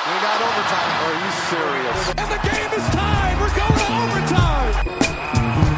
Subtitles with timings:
[0.00, 0.96] We got overtime.
[1.04, 2.08] Are you serious?
[2.16, 3.36] And the game is tied.
[3.36, 4.72] We're going to overtime.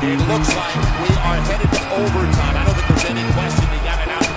[0.00, 2.54] It looks like we are headed to overtime.
[2.54, 4.28] I don't think there's any question they got it out.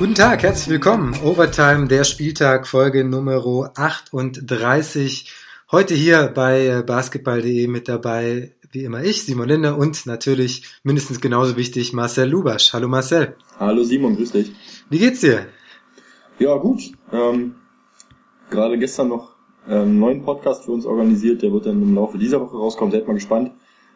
[0.00, 1.14] Guten Tag, herzlich willkommen.
[1.22, 5.30] Overtime, der Spieltag, Folge Nummer 38.
[5.70, 11.20] Heute hier bei äh, basketball.de mit dabei, wie immer ich, Simon Linder und natürlich mindestens
[11.20, 12.72] genauso wichtig Marcel Lubasch.
[12.72, 13.34] Hallo Marcel.
[13.58, 14.52] Hallo Simon, grüß dich.
[14.88, 15.46] Wie geht's dir?
[16.38, 16.80] Ja, gut.
[17.12, 17.56] Ähm,
[18.48, 19.34] gerade gestern noch
[19.68, 22.92] äh, einen neuen Podcast für uns organisiert, der wird dann im Laufe dieser Woche rauskommen.
[22.92, 23.50] Seid mal gespannt.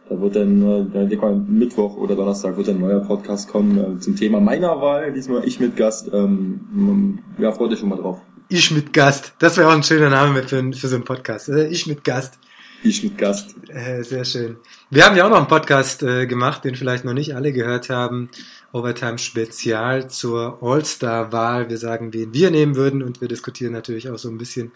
[0.09, 0.63] Da wird dann,
[0.93, 4.81] äh, denke mal, Mittwoch oder Donnerstag wird ein neuer Podcast kommen äh, zum Thema meiner
[4.81, 5.13] Wahl.
[5.13, 6.11] Diesmal ich mit Gast.
[6.13, 8.21] Ähm, ja, freut euch schon mal drauf.
[8.49, 9.35] Ich mit Gast.
[9.39, 11.49] Das wäre auch ein schöner Name für, für so einen Podcast.
[11.49, 12.39] Äh, Ich mit Gast.
[12.85, 13.55] Ich mit Gast.
[13.69, 14.59] Äh, sehr schön.
[14.91, 17.89] Wir haben ja auch noch einen Podcast äh, gemacht, den vielleicht noch nicht alle gehört
[17.89, 18.29] haben.
[18.73, 21.71] Overtime Spezial zur All-Star-Wahl.
[21.71, 24.71] Wir sagen, wen wir nehmen würden und wir diskutieren natürlich auch so ein bisschen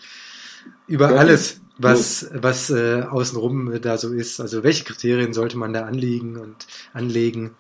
[0.86, 4.40] über Ja, alles, was, was äh, außenrum da so ist.
[4.40, 7.56] Also welche Kriterien sollte man da anlegen und anlegen?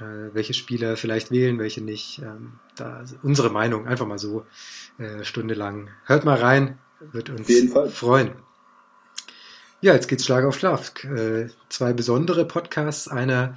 [0.00, 2.18] Äh, welche Spieler vielleicht wählen, welche nicht.
[2.18, 4.44] Ähm, da unsere Meinung einfach mal so
[4.98, 5.88] äh, stundenlang.
[6.04, 6.76] Hört mal rein,
[7.10, 7.48] wird uns
[7.94, 8.32] freuen.
[9.80, 11.04] Ja, jetzt geht's Schlag auf Schlag.
[11.04, 13.54] Äh, zwei besondere Podcasts, einer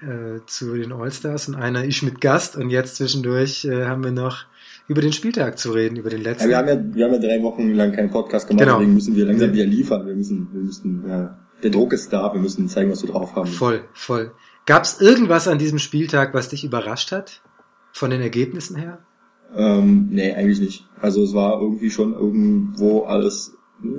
[0.00, 4.12] äh, zu den All-Stars und einer ich mit Gast und jetzt zwischendurch äh, haben wir
[4.12, 4.44] noch
[4.86, 6.48] über den Spieltag zu reden, über den Ja, letzten.
[6.48, 8.78] wir, haben ja, wir haben ja drei Wochen lang keinen Podcast gemacht, Genau.
[8.78, 10.06] deswegen müssen wir langsam wieder liefern.
[10.06, 13.34] Wir müssen, wir müssen, ja, der Druck ist da, wir müssen zeigen, was wir drauf
[13.34, 13.48] haben.
[13.48, 14.32] Voll, voll.
[14.64, 17.42] Gab's irgendwas an diesem Spieltag, was dich überrascht hat?
[17.92, 18.98] Von den Ergebnissen her?
[19.56, 20.86] Ähm, nee, eigentlich nicht.
[21.00, 23.54] Also es war irgendwie schon irgendwo alles,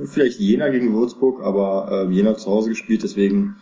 [0.05, 3.55] vielleicht Jena gegen Würzburg, aber äh, Jena zu Hause gespielt, deswegen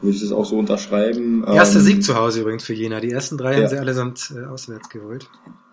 [0.00, 1.44] würde ich das auch so unterschreiben.
[1.46, 3.00] Erster Ähm, Sieg zu Hause übrigens für Jena.
[3.00, 3.62] Die ersten drei Ja.
[3.62, 5.28] haben sie allesamt äh, auswärts geholt.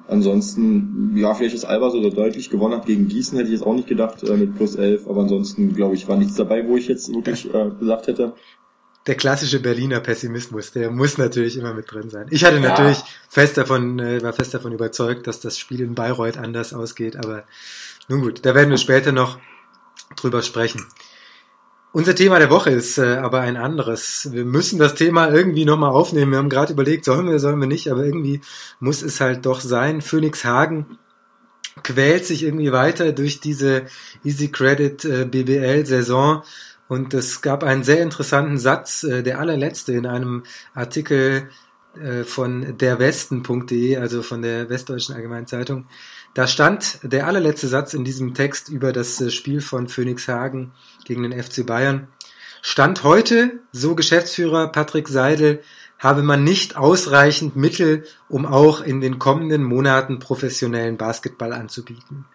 [0.07, 3.73] Ansonsten, ja, vielleicht ist Alba so deutlich gewonnen hat gegen Gießen, hätte ich jetzt auch
[3.73, 6.87] nicht gedacht, äh, mit plus 11, aber ansonsten, glaube ich, war nichts dabei, wo ich
[6.87, 8.33] jetzt wirklich äh, gesagt hätte.
[9.07, 12.27] Der klassische Berliner Pessimismus, der muss natürlich immer mit drin sein.
[12.31, 12.69] Ich hatte Ja.
[12.69, 17.15] natürlich fest davon, äh, war fest davon überzeugt, dass das Spiel in Bayreuth anders ausgeht,
[17.15, 17.43] aber
[18.07, 19.39] nun gut, da werden wir später noch
[20.15, 20.85] drüber sprechen.
[21.91, 24.29] Unser Thema der Woche ist äh, aber ein anderes.
[24.31, 26.31] Wir müssen das Thema irgendwie nochmal aufnehmen.
[26.31, 28.41] Wir haben gerade überlegt, sollen wir, sollen wir nicht, aber irgendwie
[28.81, 30.01] muss es halt doch sein.
[30.01, 30.97] Phoenix Hagen
[31.83, 33.85] quält sich irgendwie weiter durch diese
[34.23, 36.43] Easy Credit äh, BBL Saison
[36.87, 41.49] und es gab einen sehr interessanten Satz, äh, der allerletzte in einem Artikel
[41.97, 45.87] äh, von derwesten.de, also von der Westdeutschen Allgemeinen Zeitung.
[46.35, 50.73] Da stand der allerletzte Satz in diesem Text über das äh, Spiel von Phoenix Hagen
[51.05, 52.09] gegen den FC Bayern.
[52.61, 55.63] Stand heute, so Geschäftsführer Patrick Seidel,
[55.97, 62.25] habe man nicht ausreichend Mittel, um auch in den kommenden Monaten professionellen Basketball anzubieten.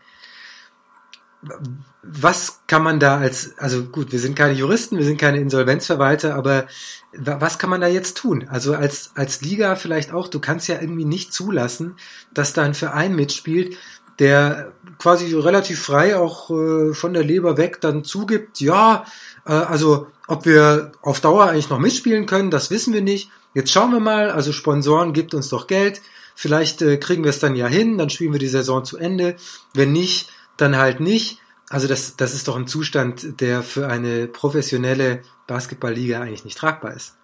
[2.03, 6.35] Was kann man da als, also gut, wir sind keine Juristen, wir sind keine Insolvenzverwalter,
[6.35, 6.67] aber
[7.13, 8.47] wa- was kann man da jetzt tun?
[8.49, 11.97] Also als, als Liga vielleicht auch, du kannst ja irgendwie nicht zulassen,
[12.35, 13.77] dass da ein Verein mitspielt,
[14.19, 19.05] der quasi relativ frei auch äh, von der Leber weg dann zugibt, ja,
[19.47, 23.31] äh, also ob wir auf Dauer eigentlich noch mitspielen können, das wissen wir nicht.
[23.55, 26.03] Jetzt schauen wir mal, also Sponsoren gibt uns doch Geld,
[26.35, 29.37] vielleicht äh, kriegen wir es dann ja hin, dann spielen wir die Saison zu Ende.
[29.75, 30.29] Wenn nicht,
[30.61, 31.39] dann halt nicht.
[31.69, 36.95] Also das, das ist doch ein Zustand, der für eine professionelle Basketballliga eigentlich nicht tragbar
[36.95, 37.17] ist.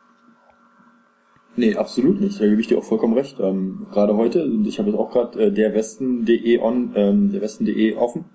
[1.56, 2.38] Nee, absolut nicht.
[2.40, 3.40] Da gebe ich dir auch vollkommen recht.
[3.40, 8.26] Ähm, gerade heute, und ich habe jetzt auch gerade äh, derwesten.de on, ähm, derwesten.de offen.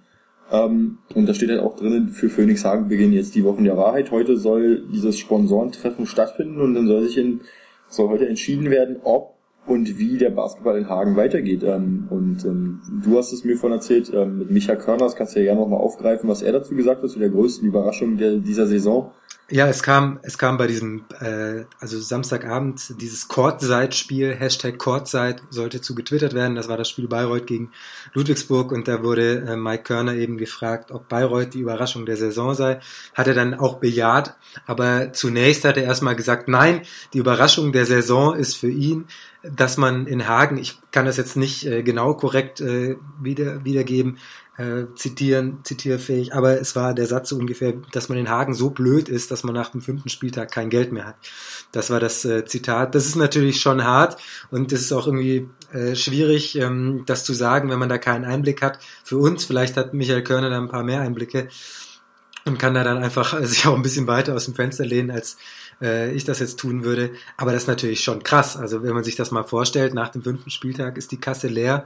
[0.52, 3.78] Ähm, und da steht halt auch drinnen, für Phoenix Hagen beginnen jetzt die Wochen der
[3.78, 4.12] Wahrheit.
[4.12, 7.42] Heute soll dieses Sponsorentreffen stattfinden und dann soll sich in,
[7.88, 9.36] soll heute entschieden werden, ob
[9.66, 11.64] und wie der Basketball in Hagen weitergeht.
[11.64, 15.36] Ähm, und ähm, du hast es mir vorhin erzählt, ähm, mit Micha Körner, das kannst
[15.36, 18.38] du ja gerne nochmal aufgreifen, was er dazu gesagt hat, zu der größten Überraschung der,
[18.38, 19.12] dieser Saison.
[19.54, 25.82] Ja, es kam, es kam bei diesem, äh, also Samstagabend, dieses Courtside-Spiel, Hashtag Courtside, sollte
[25.82, 26.56] zu getwittert werden.
[26.56, 27.74] Das war das Spiel Bayreuth gegen
[28.14, 32.56] Ludwigsburg und da wurde äh, Mike Körner eben gefragt, ob Bayreuth die Überraschung der Saison
[32.56, 32.80] sei.
[33.14, 34.38] Hat er dann auch bejaht,
[34.68, 36.84] aber zunächst hat er erstmal gesagt, nein,
[37.14, 39.08] die Überraschung der Saison ist für ihn,
[39.44, 44.18] dass man in Hagen, ich kann das jetzt nicht äh, genau korrekt äh, wieder, wiedergeben,
[44.62, 49.10] äh, zitieren, zitierfähig, aber es war der Satz ungefähr, dass man in Hagen so blöd
[49.10, 51.16] ist, dass man nach dem fünften Spieltag kein Geld mehr hat.
[51.72, 52.94] Das war das äh, Zitat.
[52.96, 54.18] Das ist natürlich schon hart
[54.52, 58.26] und es ist auch irgendwie äh, schwierig, ähm, das zu sagen, wenn man da keinen
[58.26, 58.80] Einblick hat.
[59.04, 61.48] Für uns, vielleicht hat Michael Körner da ein paar mehr Einblicke
[62.46, 65.12] und kann da dann einfach äh, sich auch ein bisschen weiter aus dem Fenster lehnen
[65.12, 65.38] als
[65.82, 67.12] äh, ich das jetzt tun würde.
[67.38, 68.58] Aber das ist natürlich schon krass.
[68.58, 71.86] Also wenn man sich das mal vorstellt, nach dem fünften Spieltag ist die Kasse leer.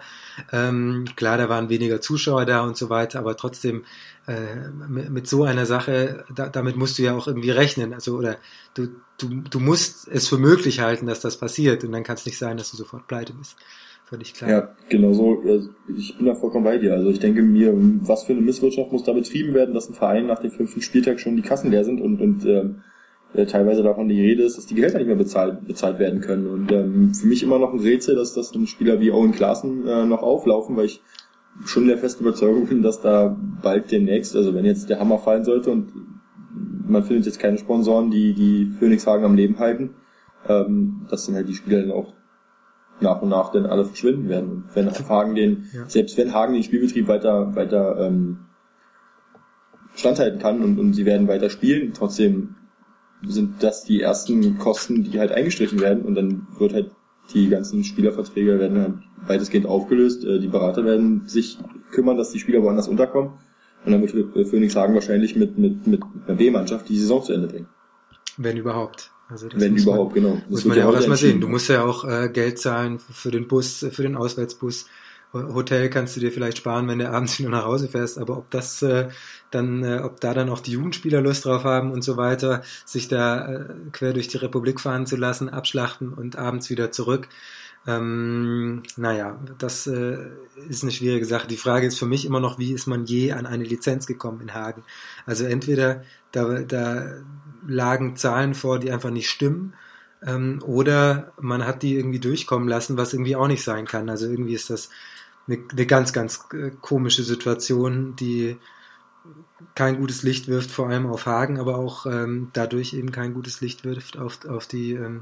[0.51, 3.85] Ähm, klar, da waren weniger Zuschauer da und so weiter, aber trotzdem
[4.27, 7.93] äh, mit, mit so einer Sache, da, damit musst du ja auch irgendwie rechnen.
[7.93, 8.37] Also oder
[8.73, 8.87] du,
[9.17, 12.37] du, du musst es für möglich halten, dass das passiert und dann kann es nicht
[12.37, 13.55] sein, dass du sofort pleite bist.
[14.05, 14.49] Völlig klar.
[14.51, 15.41] Ja, genau so.
[15.43, 16.93] Also ich bin da vollkommen bei dir.
[16.93, 20.27] Also ich denke mir, was für eine Misswirtschaft muss da betrieben werden, dass ein Verein
[20.27, 22.83] nach dem fünften Spieltag schon die Kassen leer sind und, und ähm,
[23.37, 26.47] äh, teilweise davon die Rede ist, dass die Gehälter nicht mehr bezahlt, bezahlt werden können.
[26.47, 29.87] Und ähm, für mich immer noch ein Rätsel, dass das ein Spieler wie Owen Klaassen
[29.87, 31.01] äh, noch auflaufen, weil ich
[31.65, 35.45] schon der festen Überzeugung bin, dass da bald demnächst, also wenn jetzt der Hammer fallen
[35.45, 35.93] sollte und
[36.87, 39.95] man findet jetzt keine Sponsoren, die die Phoenixhagen am Leben halten,
[40.47, 42.13] ähm, dass dann halt die Spieler dann auch
[43.01, 44.49] nach und nach dann alle verschwinden werden.
[44.49, 45.87] Und wenn Hagen den, ja.
[45.87, 48.39] selbst wenn Hagen den Spielbetrieb weiter, weiter ähm,
[49.95, 52.55] standhalten kann und, und sie werden weiter spielen, trotzdem
[53.27, 56.91] sind das die ersten Kosten, die halt eingestrichen werden und dann wird halt
[57.33, 58.93] die ganzen Spielerverträge werden halt
[59.27, 60.23] weitestgehend aufgelöst.
[60.23, 61.57] Äh, die Berater werden sich
[61.91, 63.31] kümmern, dass die Spieler woanders unterkommen.
[63.85, 67.47] Und dann wird Phoenix Hagen wahrscheinlich mit, mit, mit einer B-Mannschaft die Saison zu Ende
[67.47, 67.67] bringen.
[68.37, 69.11] Wenn überhaupt.
[69.27, 70.35] Also das Wenn überhaupt, man, genau.
[70.35, 71.41] Das muss man ja auch erstmal sehen.
[71.41, 74.87] Du musst ja auch äh, Geld zahlen für den Bus, für den Auswärtsbus.
[75.33, 78.49] Hotel kannst du dir vielleicht sparen, wenn du abends wieder nach Hause fährst, aber ob
[78.51, 79.09] das äh,
[79.51, 83.07] dann, äh, ob da dann auch die Jugendspieler Lust drauf haben und so weiter, sich
[83.07, 87.27] da äh, quer durch die Republik fahren zu lassen, abschlachten und abends wieder zurück.
[87.87, 90.17] Ähm, naja, das äh,
[90.69, 91.47] ist eine schwierige Sache.
[91.47, 94.41] Die Frage ist für mich immer noch, wie ist man je an eine Lizenz gekommen
[94.41, 94.83] in Hagen?
[95.25, 97.13] Also entweder da, da
[97.67, 99.75] lagen Zahlen vor, die einfach nicht stimmen,
[100.25, 104.09] ähm, oder man hat die irgendwie durchkommen lassen, was irgendwie auch nicht sein kann.
[104.09, 104.89] Also irgendwie ist das
[105.47, 108.57] eine, eine ganz, ganz äh, komische Situation, die
[109.73, 113.61] kein gutes Licht wirft, vor allem auf Hagen, aber auch ähm, dadurch eben kein gutes
[113.61, 115.21] Licht wirft auf, auf die ähm,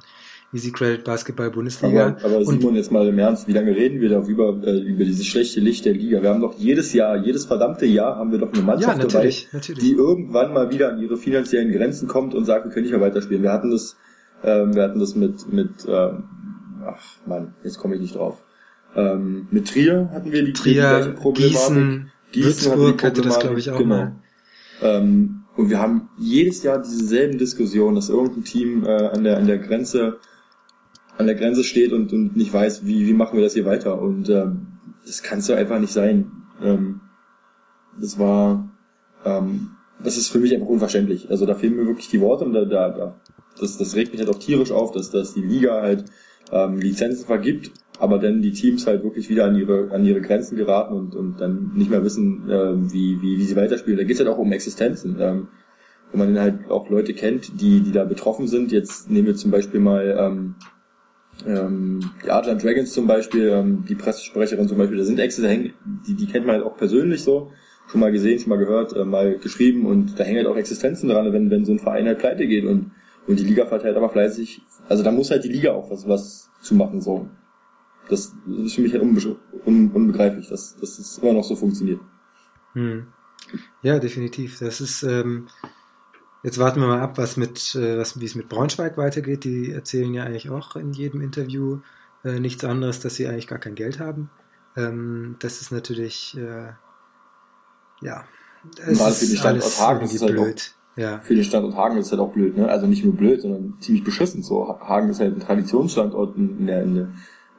[0.53, 2.07] Easy Credit Basketball Bundesliga.
[2.07, 5.25] Aber, aber Simon, jetzt mal im Ernst, wie lange reden wir darüber, äh, über dieses
[5.25, 6.21] schlechte Licht der Liga?
[6.21, 9.45] Wir haben doch jedes Jahr, jedes verdammte Jahr haben wir doch eine Mannschaft ja, natürlich,
[9.45, 9.83] dabei, natürlich.
[9.83, 13.01] die irgendwann mal wieder an ihre finanziellen Grenzen kommt und sagt, wir können nicht mehr
[13.01, 13.41] weiterspielen.
[13.41, 13.97] Wir hatten das,
[14.43, 16.23] ähm, wir hatten das mit, mit ähm,
[16.85, 18.42] ach man, jetzt komme ich nicht drauf.
[18.95, 21.57] Ähm, mit Trier hatten wir die, Trier, die gleiche Problematik.
[21.57, 23.95] Gießen, Gießen Würzburg hatte das, glaube ich, auch genau.
[23.95, 24.15] mal.
[24.81, 29.47] Ähm, und wir haben jedes Jahr dieselben Diskussionen, dass irgendein Team äh, an, der, an
[29.47, 30.19] der Grenze
[31.17, 34.01] an der Grenze steht und, und nicht weiß, wie, wie machen wir das hier weiter.
[34.01, 34.67] Und ähm,
[35.05, 36.31] das kann es einfach nicht sein.
[36.61, 37.01] Ähm,
[37.99, 38.71] das war,
[39.25, 39.71] ähm,
[40.03, 41.29] das ist für mich einfach unverständlich.
[41.29, 43.15] Also da fehlen mir wirklich die Worte und da, da, da
[43.59, 46.05] das, das regt mich halt auch tierisch auf, dass, dass die Liga halt
[46.51, 47.71] ähm, Lizenzen vergibt,
[48.03, 51.39] aber dann die Teams halt wirklich wieder an ihre, an ihre Grenzen geraten und, und
[51.39, 53.97] dann nicht mehr wissen, ähm, wie, wie, wie sie weiterspielen.
[53.97, 55.15] Da geht es halt auch um Existenzen.
[55.21, 55.47] Ähm,
[56.11, 58.73] wenn man dann halt auch Leute kennt, die, die da betroffen sind.
[58.73, 60.55] Jetzt nehmen wir zum Beispiel mal ähm,
[61.47, 65.73] ähm, die Argent Dragons zum Beispiel, ähm, die Pressesprecherin zum Beispiel, da sind hängen,
[66.05, 67.51] die, die kennt man halt auch persönlich so,
[67.87, 71.07] schon mal gesehen, schon mal gehört, äh, mal geschrieben und da hängen halt auch Existenzen
[71.07, 72.91] dran, wenn, wenn so ein Verein halt pleite geht und,
[73.27, 76.49] und die Liga verteilt aber fleißig, also da muss halt die Liga auch was, was
[76.61, 77.29] zu machen, so.
[78.09, 82.01] Das, ist für mich halt unbe un unbegreiflich, dass, dass das immer noch so funktioniert.
[82.73, 83.07] Hm.
[83.81, 84.59] Ja, definitiv.
[84.59, 85.47] Das ist, ähm,
[86.43, 89.45] Jetzt warten wir mal ab, was mit, äh, was, wie es mit Braunschweig weitergeht.
[89.45, 91.79] Die erzählen ja eigentlich auch in jedem Interview
[92.25, 94.29] äh, nichts anderes, dass sie eigentlich gar kein Geld haben.
[94.75, 96.73] Ähm, das ist natürlich, äh,
[98.01, 98.25] ja,
[98.85, 100.75] es Gerade für den Standort Hagen ist es halt blöd.
[100.75, 101.19] Auch, ja.
[101.21, 102.67] Für den Standort Hagen ist es halt auch blöd, ne?
[102.67, 104.43] Also nicht nur blöd, sondern ziemlich beschissen.
[104.43, 107.07] So Hagen ist halt ein Traditionsstandort in der, in der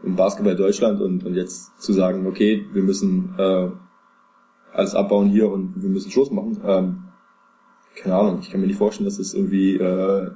[0.04, 3.68] im Basketball Deutschland und, und jetzt zu sagen, okay, wir müssen äh,
[4.72, 6.60] alles abbauen hier und wir müssen Schluss machen.
[6.64, 7.04] Ähm,
[7.96, 10.30] keine Ahnung, ich kann mir nicht vorstellen, dass es irgendwie äh,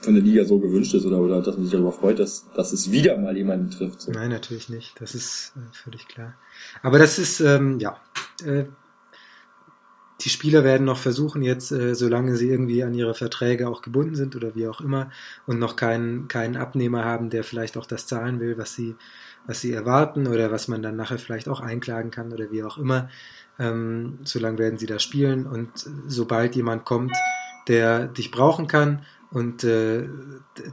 [0.00, 2.72] von der Liga so gewünscht ist oder, oder dass man sich darüber freut, dass, dass
[2.72, 4.00] es wieder mal jemanden trifft.
[4.00, 4.12] So.
[4.12, 5.00] Nein, natürlich nicht.
[5.00, 6.34] Das ist äh, völlig klar.
[6.82, 7.96] Aber das ist, ähm, ja,
[8.44, 8.64] äh,
[10.24, 14.14] die Spieler werden noch versuchen, jetzt, äh, solange sie irgendwie an ihre Verträge auch gebunden
[14.14, 15.10] sind oder wie auch immer
[15.46, 18.96] und noch keinen, keinen Abnehmer haben, der vielleicht auch das zahlen will, was sie,
[19.46, 22.78] was sie erwarten oder was man dann nachher vielleicht auch einklagen kann oder wie auch
[22.78, 23.08] immer,
[23.58, 25.70] ähm, solange werden sie da spielen und
[26.06, 27.16] sobald jemand kommt,
[27.68, 29.02] der dich brauchen kann
[29.32, 30.08] und äh,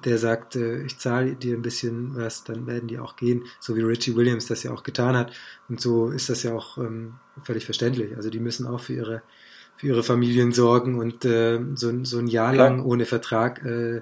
[0.03, 3.75] der sagt, äh, ich zahle dir ein bisschen was, dann werden die auch gehen, so
[3.75, 5.31] wie Richie Williams das ja auch getan hat.
[5.69, 8.15] Und so ist das ja auch ähm, völlig verständlich.
[8.15, 9.21] Also die müssen auch für ihre
[9.77, 14.01] für ihre Familien sorgen und äh, so, so ein Jahr lang ohne Vertrag äh,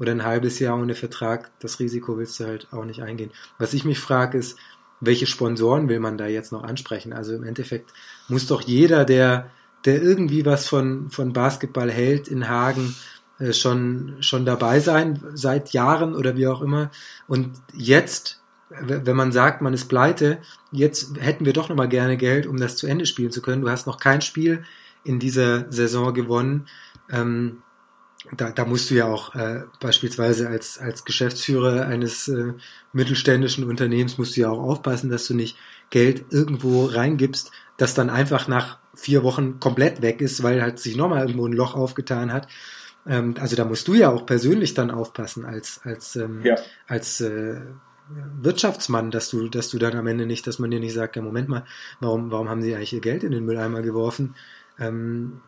[0.00, 3.30] oder ein halbes Jahr ohne Vertrag, das Risiko willst du halt auch nicht eingehen.
[3.56, 4.58] Was ich mich frage ist,
[4.98, 7.12] welche Sponsoren will man da jetzt noch ansprechen?
[7.12, 7.92] Also im Endeffekt
[8.28, 9.48] muss doch jeder, der,
[9.84, 12.92] der irgendwie was von, von Basketball hält in Hagen,
[13.52, 16.90] schon, schon dabei sein, seit Jahren oder wie auch immer.
[17.26, 20.38] Und jetzt, wenn man sagt, man ist pleite,
[20.70, 23.62] jetzt hätten wir doch nochmal gerne Geld, um das zu Ende spielen zu können.
[23.62, 24.64] Du hast noch kein Spiel
[25.04, 26.66] in dieser Saison gewonnen.
[27.10, 27.62] Ähm,
[28.30, 32.52] da, da musst du ja auch äh, beispielsweise als, als Geschäftsführer eines äh,
[32.92, 35.56] mittelständischen Unternehmens musst du ja auch aufpassen, dass du nicht
[35.90, 40.96] Geld irgendwo reingibst, das dann einfach nach vier Wochen komplett weg ist, weil halt sich
[40.96, 42.46] nochmal irgendwo ein Loch aufgetan hat.
[43.06, 46.56] Ähm, also da musst du ja auch persönlich dann aufpassen als, als, ähm, ja.
[46.86, 47.60] als äh,
[48.40, 51.22] Wirtschaftsmann, dass du, dass du dann am Ende nicht, dass man dir nicht sagt, ja
[51.22, 51.64] Moment mal,
[52.00, 54.34] warum, warum haben sie eigentlich ihr Geld in den Mülleimer geworfen?
[54.78, 55.40] Ähm,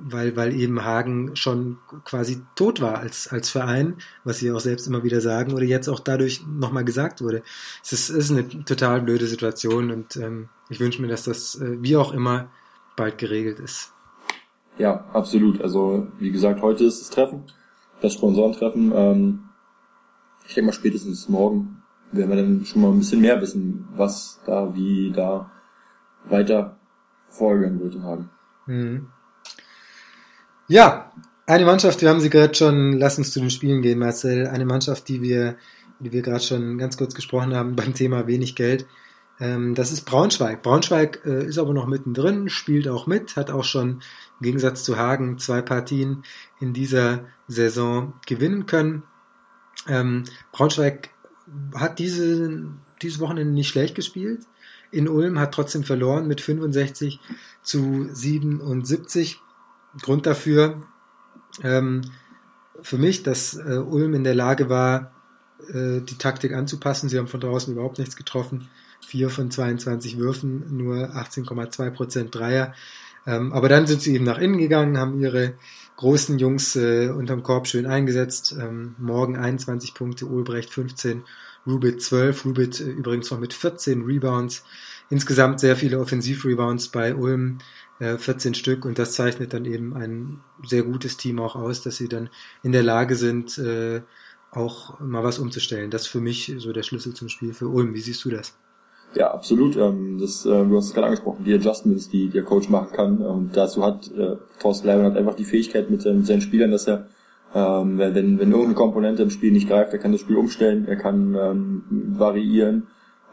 [0.00, 4.86] weil, weil eben Hagen schon quasi tot war als, als Verein, was sie auch selbst
[4.86, 7.42] immer wieder sagen, oder jetzt auch dadurch nochmal gesagt wurde.
[7.82, 11.82] Es ist, ist eine total blöde Situation und ähm, ich wünsche mir, dass das äh,
[11.82, 12.48] wie auch immer
[12.96, 13.92] bald geregelt ist.
[14.78, 15.60] Ja, absolut.
[15.60, 17.44] Also wie gesagt, heute ist das Treffen,
[18.00, 18.92] das Sponsorentreffen.
[18.94, 19.40] Ähm,
[20.46, 21.82] ich denke mal spätestens morgen
[22.12, 25.50] werden wir dann schon mal ein bisschen mehr wissen, was da, wie da
[26.24, 26.78] weiter
[27.28, 28.30] vorgehen wird in Hagen.
[28.66, 29.08] Mhm.
[30.68, 31.12] Ja,
[31.46, 34.46] eine Mannschaft, wir haben sie gerade schon, lass uns zu den Spielen gehen, Marcel.
[34.46, 35.56] Eine Mannschaft, die wir,
[35.98, 38.86] die wir gerade schon ganz kurz gesprochen haben beim Thema wenig Geld.
[39.40, 40.62] Ähm, das ist Braunschweig.
[40.62, 44.02] Braunschweig äh, ist aber noch mittendrin, spielt auch mit, hat auch schon
[44.40, 46.24] im Gegensatz zu Hagen zwei Partien
[46.60, 49.04] in dieser Saison gewinnen können.
[49.86, 51.10] Ähm, Braunschweig
[51.74, 52.68] hat diese,
[53.00, 54.42] dieses Wochenende nicht schlecht gespielt.
[54.90, 57.20] In Ulm hat trotzdem verloren mit 65
[57.62, 59.40] zu 77.
[60.02, 60.82] Grund dafür
[61.62, 62.02] ähm,
[62.80, 65.12] für mich, dass äh, Ulm in der Lage war,
[65.68, 67.08] äh, die Taktik anzupassen.
[67.08, 68.68] Sie haben von draußen überhaupt nichts getroffen.
[69.06, 72.74] Vier von 22 Würfen, nur 18,2 Prozent Dreier.
[73.26, 75.54] Ähm, aber dann sind sie eben nach innen gegangen, haben ihre
[75.96, 78.56] großen Jungs äh, unterm Korb schön eingesetzt.
[78.58, 81.24] Ähm, morgen 21 Punkte, Ulbrecht 15,
[81.66, 84.64] Rubit 12, Rubit äh, übrigens noch mit 14 Rebounds.
[85.10, 87.58] Insgesamt sehr viele Offensiv-Rebounds bei Ulm.
[88.00, 92.08] 14 Stück und das zeichnet dann eben ein sehr gutes Team auch aus, dass sie
[92.08, 92.30] dann
[92.62, 94.02] in der Lage sind, äh,
[94.52, 95.90] auch mal was umzustellen.
[95.90, 97.94] Das ist für mich so der Schlüssel zum Spiel für Ulm.
[97.94, 98.54] Wie siehst du das?
[99.14, 99.76] Ja, absolut.
[99.76, 103.18] Ähm, das, äh, du hast es gerade angesprochen, die Adjustments, die der Coach machen kann.
[103.18, 106.86] Und dazu hat äh, Thorsten Leiber hat einfach die Fähigkeit mit, mit seinen Spielern, dass
[106.86, 107.08] er
[107.54, 110.96] ähm, wenn, wenn irgendeine Komponente im Spiel nicht greift, er kann das Spiel umstellen, er
[110.96, 111.82] kann ähm,
[112.18, 112.88] variieren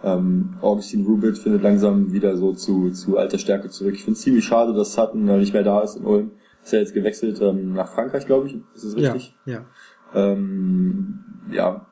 [0.05, 3.95] ähm, Augustin Rubit findet langsam wieder so zu, zu alter Stärke zurück.
[3.95, 6.31] Ich finde es ziemlich schade, dass Sutton äh, nicht mehr da ist in Ulm.
[6.63, 8.57] Ist ja jetzt gewechselt ähm, nach Frankreich, glaube ich.
[8.75, 9.35] Ist es richtig?
[9.45, 9.53] Ja.
[9.53, 9.65] Ja,
[10.13, 11.87] ähm, ja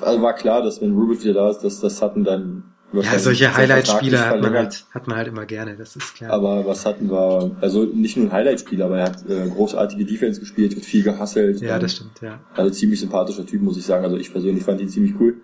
[0.00, 3.54] also war klar, dass wenn Rubit wieder da ist, dass das Sutton dann ja, solche
[3.54, 6.30] Highlight-Spieler hat man halt, hat man halt immer gerne, das ist klar.
[6.30, 10.40] Aber was hatten wir, also nicht nur ein Highlight-Spieler, aber er hat äh, großartige Defense
[10.40, 11.60] gespielt, wird viel gehasselt.
[11.60, 12.40] Ja, das stimmt, ja.
[12.54, 14.04] Also ziemlich sympathischer Typ, muss ich sagen.
[14.04, 15.42] Also ich persönlich fand ihn ziemlich cool.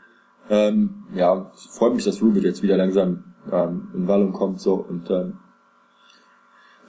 [0.50, 5.11] Ähm, ja, freut mich, dass Rubit jetzt wieder langsam ähm, in Wallung kommt so und
[5.11, 5.38] ähm,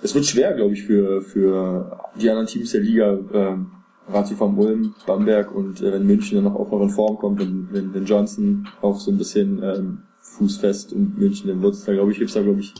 [0.01, 3.17] es wird schwer, glaube ich, für für die anderen Teams der Liga.
[3.33, 3.72] Ähm,
[4.10, 7.39] Rati von Ulm, Bamberg und äh, wenn München dann noch auch noch in Form kommt,
[7.39, 10.03] wenn, wenn, wenn Johnson auch so ein bisschen ähm,
[10.38, 12.74] fußfest und München dann wird's da glaube ich gibt's da glaube ich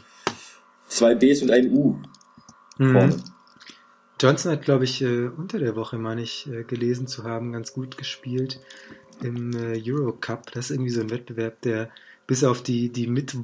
[0.88, 2.00] zwei Bs und ein U
[2.77, 2.91] mhm.
[2.91, 3.17] vorne.
[4.22, 7.74] Johnson hat glaube ich äh, unter der Woche meine ich äh, gelesen zu haben ganz
[7.74, 8.60] gut gespielt
[9.22, 10.51] im äh, Eurocup.
[10.51, 11.89] Das ist irgendwie so ein Wettbewerb, der
[12.25, 13.36] bis auf die, die, Mit,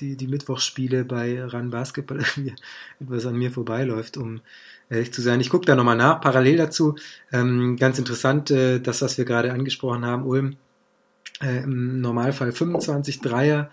[0.00, 2.54] die, die Mittwochsspiele bei Run Basketball irgendwie
[3.00, 4.40] etwas an mir vorbeiläuft, um
[4.90, 5.40] ehrlich zu sein.
[5.40, 6.20] Ich gucke da nochmal nach.
[6.20, 6.96] Parallel dazu,
[7.32, 10.56] ähm, ganz interessant, äh, das, was wir gerade angesprochen haben, Ulm,
[11.40, 13.70] äh, im Normalfall 25 Dreier.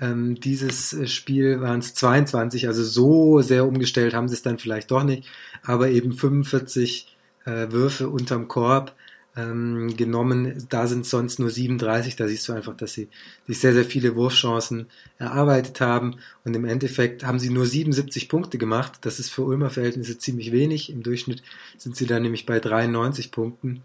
[0.00, 4.58] Ähm, dieses äh, Spiel waren es 22, also so sehr umgestellt haben sie es dann
[4.58, 5.28] vielleicht doch nicht,
[5.62, 8.94] aber eben 45 äh, Würfe unterm Korb
[9.38, 10.66] ähm, genommen.
[10.68, 12.16] Da sind sonst nur 37.
[12.16, 13.08] Da siehst du einfach, dass sie
[13.46, 14.86] sich sehr, sehr viele Wurfchancen
[15.18, 16.16] erarbeitet haben.
[16.44, 18.98] Und im Endeffekt haben sie nur 77 Punkte gemacht.
[19.02, 20.90] Das ist für Ulmer Verhältnisse ziemlich wenig.
[20.90, 21.42] Im Durchschnitt
[21.76, 23.82] sind sie dann nämlich bei 93 Punkten,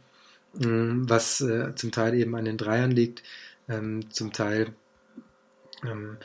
[0.54, 3.24] was äh, zum Teil eben an den Dreiern liegt,
[3.68, 4.74] ähm, zum Teil
[5.84, 6.18] ähm,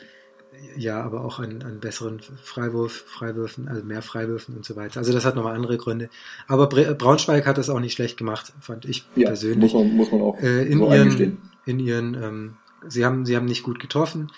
[0.77, 4.99] ja, aber auch an, an besseren Freiwurf, Freiwürfen, also mehr Freiwürfen und so weiter.
[4.99, 6.11] Also das hat nochmal andere Gründe.
[6.47, 9.73] Aber Braunschweig hat das auch nicht schlecht gemacht, fand ich ja, persönlich.
[9.73, 12.57] Muss man, muss man auch äh, in, so ihren, in ihren, ähm,
[12.89, 14.33] sie haben, sie haben nicht gut getroffen,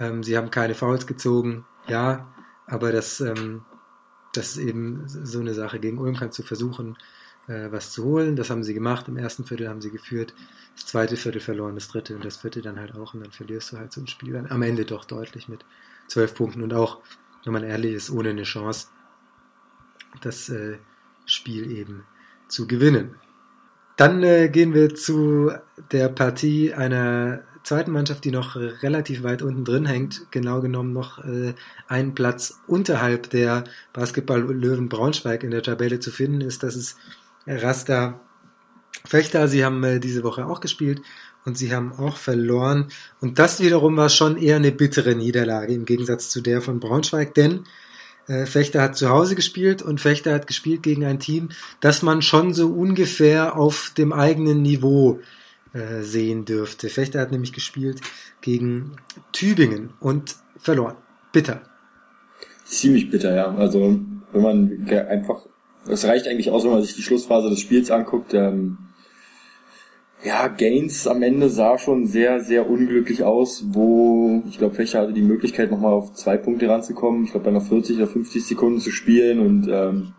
[0.00, 2.32] ähm, sie haben keine Fouls gezogen, ja,
[2.66, 3.62] aber das, ähm,
[4.32, 5.80] das ist eben so eine Sache.
[5.80, 6.96] Gegen Ulm kannst du versuchen,
[7.48, 8.36] äh, was zu holen.
[8.36, 9.08] Das haben sie gemacht.
[9.08, 10.34] Im ersten Viertel haben sie geführt
[10.78, 13.72] das zweite Viertel verloren, das dritte und das vierte dann halt auch und dann verlierst
[13.72, 15.64] du halt so ein Spiel dann am Ende doch deutlich mit
[16.06, 16.98] zwölf Punkten und auch,
[17.44, 18.86] wenn man ehrlich ist, ohne eine Chance,
[20.22, 20.78] das äh,
[21.26, 22.04] Spiel eben
[22.46, 23.16] zu gewinnen.
[23.96, 25.50] Dann äh, gehen wir zu
[25.90, 31.24] der Partie einer zweiten Mannschaft, die noch relativ weit unten drin hängt, genau genommen noch
[31.24, 31.54] äh,
[31.88, 36.62] einen Platz unterhalb der Basketball-Löwen Braunschweig in der Tabelle zu finden ist.
[36.62, 36.96] Das ist
[37.48, 38.20] Rasta
[39.04, 39.48] Fechter.
[39.48, 41.02] Sie haben äh, diese Woche auch gespielt
[41.44, 42.88] und sie haben auch verloren.
[43.20, 47.34] Und das wiederum war schon eher eine bittere Niederlage im Gegensatz zu der von Braunschweig,
[47.34, 47.64] denn
[48.26, 51.48] äh, Fechter hat zu Hause gespielt und Fechter hat gespielt gegen ein Team,
[51.80, 55.20] das man schon so ungefähr auf dem eigenen Niveau
[55.72, 56.88] äh, sehen dürfte.
[56.90, 58.00] Fechter hat nämlich gespielt
[58.40, 58.96] gegen
[59.32, 60.96] Tübingen und verloren.
[61.32, 61.62] Bitter.
[62.64, 63.54] Ziemlich bitter, ja.
[63.54, 63.98] Also
[64.32, 65.46] wenn man einfach,
[65.86, 68.34] es reicht eigentlich aus, wenn man sich die Schlussphase des Spiels anguckt.
[68.34, 68.78] Ähm,
[70.24, 75.12] ja, Gaines am Ende sah schon sehr, sehr unglücklich aus, wo ich glaube, Fechter hatte
[75.12, 77.24] die Möglichkeit, nochmal auf zwei Punkte ranzukommen.
[77.24, 80.14] Ich glaube, bei noch 40 oder 50 Sekunden zu spielen und ähm,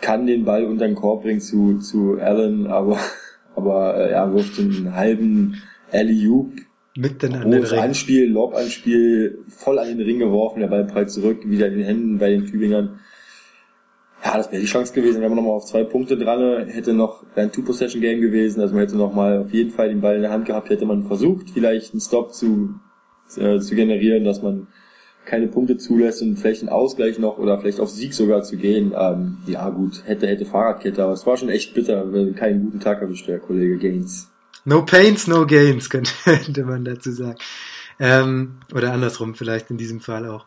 [0.00, 2.98] kann den Ball unter den Korb bringen zu, zu Allen, aber,
[3.56, 6.52] aber äh, er wirft einen halben Alley-Oop.
[6.96, 7.78] Mitten an den Ring.
[7.80, 12.18] Anspiel, Lob-Anspiel, voll an den Ring geworfen, der Ball prallt zurück, wieder in den Händen
[12.18, 13.00] bei den Tübingern
[14.26, 17.22] ja, das wäre die Chance gewesen, wenn man nochmal auf zwei Punkte dran hätte noch
[17.36, 20.46] ein Two-Possession-Game gewesen, also man hätte nochmal auf jeden Fall den Ball in der Hand
[20.46, 22.80] gehabt, hätte man versucht, vielleicht einen Stop zu,
[23.36, 24.66] äh, zu generieren, dass man
[25.24, 28.94] keine Punkte zulässt und vielleicht einen Ausgleich noch oder vielleicht auf Sieg sogar zu gehen.
[28.96, 32.80] Ähm, ja gut, hätte, hätte Fahrradkette, aber es war schon echt bitter, wenn keinen guten
[32.80, 34.30] Tag erwischt, der Kollege Gaines.
[34.64, 37.38] No pains, no gains, könnte man dazu sagen.
[38.00, 40.46] Ähm, oder andersrum vielleicht in diesem Fall auch.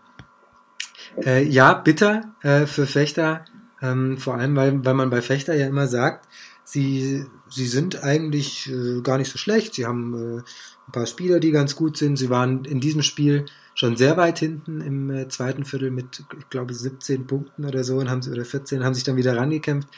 [1.26, 3.46] Äh, ja, bitter äh, für Fechter.
[3.82, 6.28] Ähm, vor allem, weil, weil man bei Fechter ja immer sagt,
[6.64, 9.74] sie, sie sind eigentlich äh, gar nicht so schlecht.
[9.74, 10.42] Sie haben äh,
[10.88, 12.18] ein paar Spieler, die ganz gut sind.
[12.18, 13.46] Sie waren in diesem Spiel
[13.76, 17.98] schon sehr weit hinten im äh, zweiten Viertel mit, ich glaube, 17 Punkten oder so
[17.98, 19.90] und haben sie, oder 14, haben sich dann wieder rangekämpft.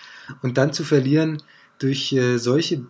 [0.41, 1.41] Und dann zu verlieren
[1.79, 2.85] durch äh, solche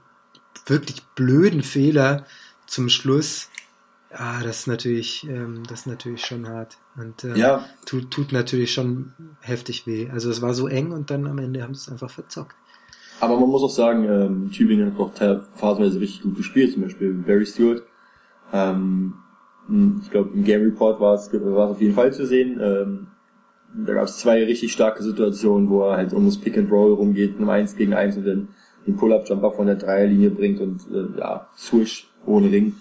[0.66, 2.26] wirklich blöden Fehler
[2.68, 3.50] zum Schluss,
[4.14, 6.78] Ah, das ist natürlich, ähm, das ist natürlich schon hart.
[6.98, 7.66] Und äh, ja.
[7.86, 10.10] tut, tut natürlich schon heftig weh.
[10.12, 12.56] Also es war so eng und dann am Ende haben sie es einfach verzockt.
[13.20, 15.14] Aber man muss auch sagen, ähm, Tübingen hat auch
[15.56, 17.84] phasenweise richtig gut gespielt, zum Beispiel Barry Stewart.
[18.52, 19.14] Ähm,
[20.02, 22.60] ich glaube, im Game Report war es, war es auf jeden Fall zu sehen.
[22.62, 23.08] Ähm,
[23.86, 26.94] da gab es zwei richtig starke Situationen, wo er halt um das Pick and Roll
[26.94, 28.50] rumgeht, um eins gegen eins und dann
[28.86, 32.76] den Pull-Up-Jumper von der Dreierlinie bringt und äh, ja, Swish ohne Ring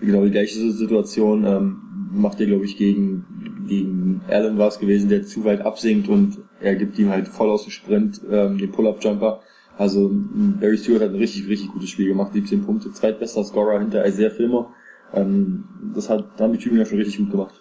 [0.00, 1.82] genau die gleiche Situation ähm,
[2.14, 6.38] macht er, glaube ich, gegen, gegen Allen war es gewesen, der zu weit absinkt und
[6.60, 9.40] er gibt ihm halt voll aus dem Sprint ähm, den Pull-Up-Jumper.
[9.76, 14.06] Also Barry Stewart hat ein richtig, richtig gutes Spiel gemacht, 17 Punkte, zweitbester Scorer hinter
[14.06, 14.72] Isaiah Filmer.
[15.12, 17.54] Ähm, das hat, da haben die Tübinger schon richtig gut gemacht.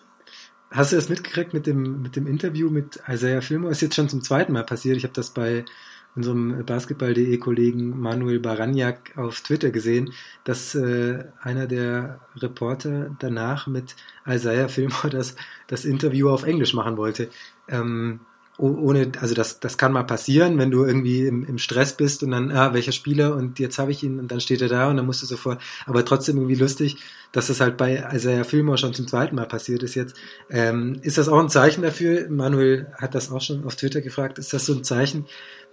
[0.69, 3.69] Hast du das mitgekriegt mit dem, mit dem Interview mit Isaiah Filmer?
[3.69, 4.97] Ist jetzt schon zum zweiten Mal passiert.
[4.97, 5.65] Ich habe das bei
[6.15, 13.95] unserem Basketball.de Kollegen Manuel Baraniak auf Twitter gesehen, dass äh, einer der Reporter danach mit
[14.27, 15.35] Isaiah Filmer das,
[15.67, 17.29] das Interview auf Englisch machen wollte.
[17.67, 18.19] Ähm,
[18.57, 22.31] ohne, also das, das kann mal passieren, wenn du irgendwie im, im Stress bist und
[22.31, 24.97] dann, ah, welcher Spieler und jetzt habe ich ihn und dann steht er da und
[24.97, 26.97] dann musst du sofort, aber trotzdem irgendwie lustig,
[27.31, 30.15] dass das halt bei Isaiah Filmer schon zum zweiten Mal passiert ist jetzt.
[30.51, 32.29] Ähm, ist das auch ein Zeichen dafür?
[32.29, 35.25] Manuel hat das auch schon auf Twitter gefragt, ist das so ein Zeichen,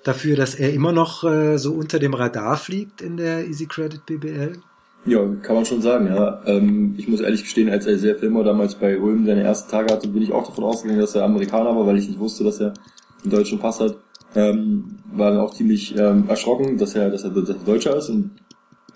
[0.05, 4.05] dafür, dass er immer noch äh, so unter dem Radar fliegt in der Easy Credit
[4.07, 4.59] BBL?
[5.07, 6.43] Ja, kann man schon sagen, ja.
[6.47, 9.93] Ähm, ich muss ehrlich gestehen, als er sehr Filmer damals bei Ulm seine ersten Tage
[9.93, 12.61] hatte, bin ich auch davon ausgegangen, dass er Amerikaner war, weil ich nicht wusste, dass
[12.61, 12.75] er
[13.23, 13.97] einen deutschen Pass hat.
[14.35, 18.11] Ähm, war dann auch ziemlich ähm, erschrocken, dass er, dass er, dass er Deutscher ist
[18.11, 18.31] und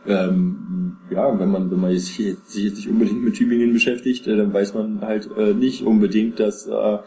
[0.07, 4.53] ähm, ja, wenn man, wenn man sich jetzt nicht unbedingt mit Tübingen beschäftigt, äh, dann
[4.53, 6.99] weiß man halt äh, nicht unbedingt, dass äh,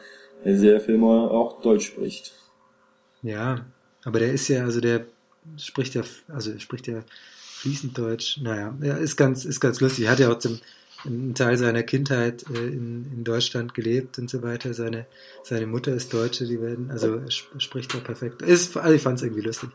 [0.44, 2.34] sehr Filmer auch Deutsch spricht.
[3.22, 3.66] Ja,
[4.08, 5.06] aber der ist ja, also der
[5.58, 7.04] spricht ja, also spricht ja
[7.60, 8.40] fließend Deutsch.
[8.42, 10.06] Naja, er ist ganz, ist ganz lustig.
[10.06, 10.62] Er hat ja auch zum,
[11.06, 14.74] einen Teil seiner Kindheit äh, in, in Deutschland gelebt und so weiter.
[14.74, 15.08] Seine,
[15.44, 18.42] seine Mutter ist Deutsche, die werden, also er spricht ja perfekt.
[18.44, 19.72] Ist, also ich fand es irgendwie lustig.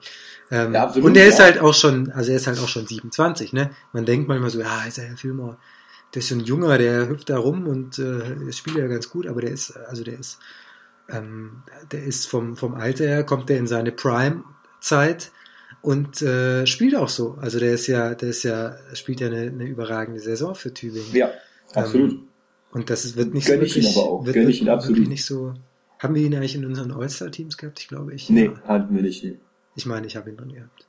[0.51, 1.45] Ähm, ja, absolut, und er ist ja.
[1.45, 3.71] halt auch schon, also er ist halt auch schon 27, ne?
[3.93, 5.59] Man denkt manchmal so, ja, ist er ja Filmer,
[6.15, 9.27] der ist so ein Junger, der hüpft da rum und äh, spielt ja ganz gut,
[9.27, 10.39] aber der ist, also der ist
[11.09, 15.31] ähm, der ist vom, vom Alter her, kommt der in seine Prime-Zeit
[15.83, 17.37] und äh, spielt auch so.
[17.41, 21.13] Also der ist ja, der ist ja, spielt ja eine, eine überragende Saison für Tübingen.
[21.13, 21.31] Ja,
[21.75, 22.13] absolut.
[22.13, 22.29] Ähm,
[22.73, 24.25] und das ist, wird nicht Gönn so wirklich, ich ihn aber auch.
[24.25, 25.09] Wird, Gönn ich ihn absolut.
[25.09, 25.55] nicht so.
[25.99, 27.81] Haben wir ihn eigentlich in unseren All-Star-Teams gehabt?
[27.81, 28.31] Ich glaube ich.
[28.31, 28.61] Nee, ja.
[28.67, 29.25] hatten wir nicht.
[29.77, 30.87] Ich meine, ich habe ihn drin gehabt.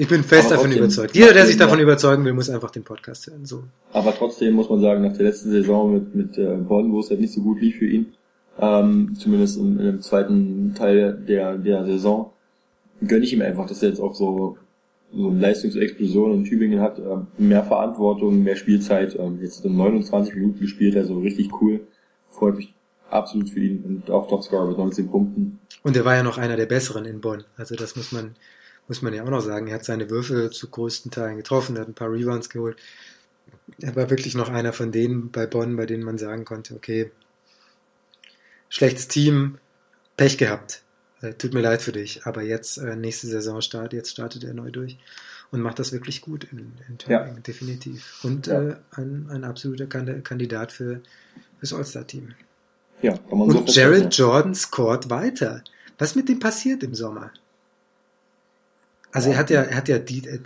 [0.00, 1.16] Ich bin fest davon überzeugt.
[1.16, 3.44] Jeder, der sich davon überzeugen will, muss einfach den Podcast hören.
[3.44, 3.64] So.
[3.92, 7.10] Aber trotzdem muss man sagen, nach der letzten Saison mit, mit äh, Bonn, wo es
[7.10, 8.14] halt nicht so gut lief für ihn,
[8.60, 12.32] ähm, zumindest im, im zweiten Teil der, der Saison,
[13.06, 14.58] gönne ich ihm einfach, dass er jetzt auch so,
[15.12, 17.02] so eine Leistungsexplosion in Tübingen hat, äh,
[17.38, 21.80] mehr Verantwortung, mehr Spielzeit, ähm, jetzt er 29 Minuten gespielt, also richtig cool.
[22.30, 22.74] Freut mich
[23.10, 25.60] absolut für ihn und auch Topscorer mit 19 Punkten.
[25.82, 27.44] Und er war ja noch einer der besseren in Bonn.
[27.56, 28.34] Also das muss man,
[28.86, 29.68] muss man ja auch noch sagen.
[29.68, 32.76] Er hat seine Würfe zu größten Teilen getroffen, er hat ein paar Rebounds geholt.
[33.80, 37.10] Er war wirklich noch einer von denen bei Bonn, bei denen man sagen konnte, okay,
[38.68, 39.58] schlechtes Team,
[40.16, 40.82] Pech gehabt.
[41.20, 44.54] Äh, tut mir leid für dich, aber jetzt äh, nächste Saison startet, jetzt startet er
[44.54, 44.98] neu durch
[45.50, 47.40] und macht das wirklich gut in, in Tübingen, ja.
[47.40, 48.20] definitiv.
[48.22, 48.62] Und ja.
[48.62, 51.00] äh, ein, ein absoluter Kandidat für
[51.60, 52.34] das All-Star-Team.
[53.02, 55.62] Ja, kann man und so Jared Jordan scored weiter.
[55.98, 57.32] Was mit dem passiert im Sommer?
[59.10, 59.34] Also ja.
[59.34, 60.40] er hat ja, er hat ja die, er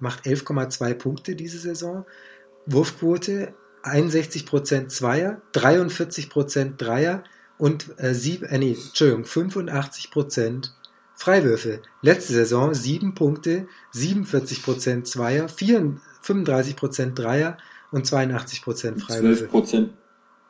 [0.00, 2.04] macht 11,2 Punkte diese Saison.
[2.66, 7.24] Wurfquote 61% Zweier, 43% Dreier
[7.60, 10.70] und äh, sieb, äh, nee, Entschuldigung, 85%
[11.14, 11.80] Freiwürfe.
[12.00, 17.58] Letzte Saison 7 Punkte, 47% Zweier, 34, 35% Dreier
[17.92, 19.44] und 82% Freiwürfe.
[19.52, 19.88] 12%.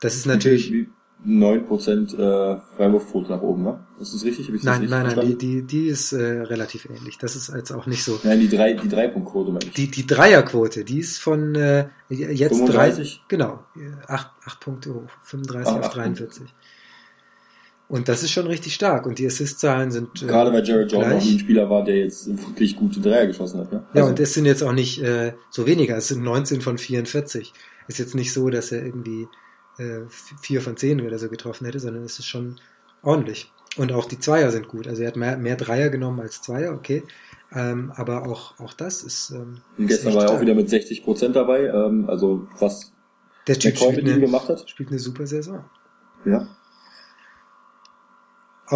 [0.01, 0.73] Das ist natürlich.
[0.73, 0.89] Wie,
[1.27, 3.81] 9% äh, Freiwurfquote nach oben, ne?
[4.01, 4.49] Ist das richtig?
[4.49, 7.19] Ich nein, nein, nein, die, die, die ist äh, relativ ähnlich.
[7.19, 8.19] Das ist jetzt auch nicht so.
[8.23, 9.73] Nein, die drei, die Dreipunktquote meine ich.
[9.75, 13.17] Die, die Dreierquote, die ist von äh, jetzt 35?
[13.19, 13.65] drei, genau,
[14.07, 16.55] acht, acht Punkte hoch, 35 Ach, auf 43.
[17.91, 19.05] Und das ist schon richtig stark.
[19.05, 20.23] Und die Assist-Zahlen sind.
[20.23, 23.59] Äh, Gerade weil Jared Jordan auch ein Spieler war, der jetzt wirklich gute Dreier geschossen
[23.59, 23.73] hat.
[23.73, 23.85] Ne?
[23.89, 23.99] Also.
[23.99, 25.97] Ja, und es sind jetzt auch nicht äh, so weniger.
[25.97, 27.53] Es sind 19 von 44.
[27.89, 29.27] Ist jetzt nicht so, dass er irgendwie
[29.79, 30.03] äh,
[30.41, 32.61] vier von zehn oder so getroffen hätte, sondern es ist schon
[33.03, 33.51] ordentlich.
[33.77, 34.87] Und auch die Zweier sind gut.
[34.87, 37.03] Also er hat mehr, mehr Dreier genommen als Zweier, okay.
[37.53, 39.31] Ähm, aber auch, auch das ist.
[39.31, 42.93] Ähm, Und gestern war er auch wieder mit 60 Prozent dabei, ähm, also was
[43.49, 44.71] der Typ spielt eine, gemacht hat.
[44.71, 45.65] Spielt eine super Saison.
[46.25, 46.47] Ja.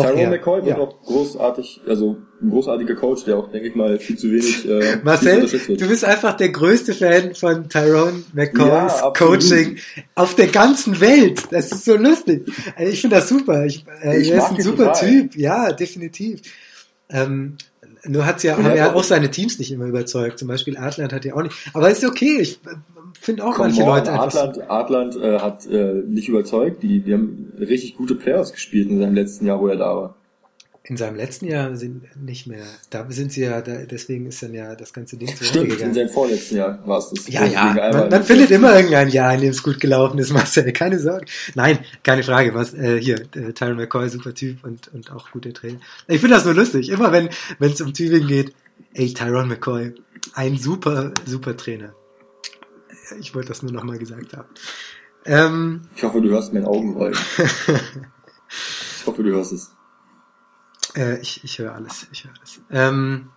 [0.02, 0.82] Tyrone McCoy wird ja.
[0.82, 4.96] auch großartig, also ein großartiger Coach, der auch, denke ich mal, viel zu wenig äh,
[5.04, 9.78] Marcel, du bist einfach der größte Fan von Tyrone McCoys ja, Coaching
[10.14, 11.42] auf der ganzen Welt.
[11.50, 12.50] Das ist so lustig.
[12.76, 13.64] Also ich finde das super.
[13.64, 15.08] Ich, äh, ich er ist ein super total.
[15.08, 15.36] Typ.
[15.36, 16.40] Ja, definitiv.
[17.08, 17.56] Ähm,
[18.06, 20.38] nur hat's ja, haben ja auch seine Teams nicht immer überzeugt.
[20.38, 21.54] Zum Beispiel Adland hat ja auch nicht.
[21.72, 22.40] Aber ist okay.
[22.40, 22.60] Ich
[23.20, 24.34] finde auch Come manche on, Leute einfach.
[24.34, 26.82] Adland, Adland äh, hat äh, nicht überzeugt.
[26.82, 30.14] Die, die haben richtig gute Playoffs gespielt in seinem letzten Jahr, wo er da war
[30.86, 34.52] in seinem letzten Jahr sind nicht mehr, da sind sie ja, da, deswegen ist dann
[34.52, 37.26] ja das ganze Ding zu Stimmt, in seinem vorletzten Jahr war es das.
[37.26, 40.70] Ja, ja, man, man findet immer irgendein Jahr, in dem es gut gelaufen ist, Marcel,
[40.74, 41.24] keine Sorge.
[41.54, 45.54] Nein, keine Frage, was, äh, hier, äh, Tyron McCoy, super Typ und, und auch guter
[45.54, 45.80] Trainer.
[46.06, 48.54] Ich finde das nur lustig, immer wenn wenn es um Tübingen geht,
[48.92, 49.94] ey, Tyron McCoy,
[50.34, 51.94] ein super, super Trainer.
[53.20, 54.48] Ich wollte das nur nochmal gesagt haben.
[55.24, 57.16] Ähm, ich hoffe, du hörst mein Augenrollen.
[58.98, 59.73] ich hoffe, du hörst es.
[60.96, 62.60] Äh, ich, ich höre alles, ich höre alles.
[62.70, 63.28] Ähm,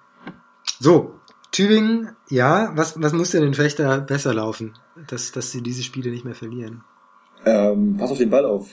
[0.80, 1.16] so,
[1.52, 4.74] Tübingen, ja, was, was muss denn den Fechter besser laufen,
[5.08, 6.84] dass, dass sie diese Spiele nicht mehr verlieren?
[7.46, 8.70] Ähm, pass auf den Ball auf.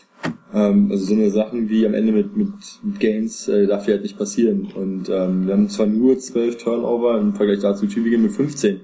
[0.53, 3.95] Ähm, also so eine Sachen wie am Ende mit, mit, mit Gains äh, darf ja
[3.95, 4.73] halt nicht passieren.
[4.75, 8.81] Und ähm, wir haben zwar nur 12 Turnover im Vergleich dazu Tübingen mit 15.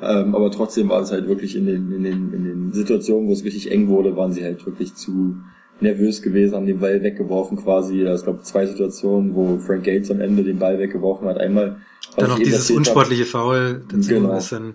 [0.00, 3.32] Ähm, aber trotzdem war es halt wirklich in den, in, den, in den Situationen, wo
[3.32, 5.36] es richtig eng wurde, waren sie halt wirklich zu,
[5.80, 8.02] nervös gewesen, haben den Ball weggeworfen quasi.
[8.02, 11.38] Es gab zwei Situationen, wo Frank Gates am Ende den Ball weggeworfen hat.
[11.38, 11.76] Einmal
[12.16, 14.30] dann noch dieses unsportliche hab, Foul dazu, genau.
[14.30, 14.74] was dann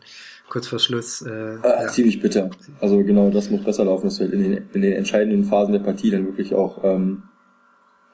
[0.49, 1.21] kurz vor Schluss.
[1.21, 1.87] Äh, äh, ja.
[1.87, 2.49] Ziemlich bitter.
[2.79, 5.73] Also genau, das muss besser laufen, dass du halt in den, in den entscheidenden Phasen
[5.73, 7.23] der Partie dann wirklich auch ähm,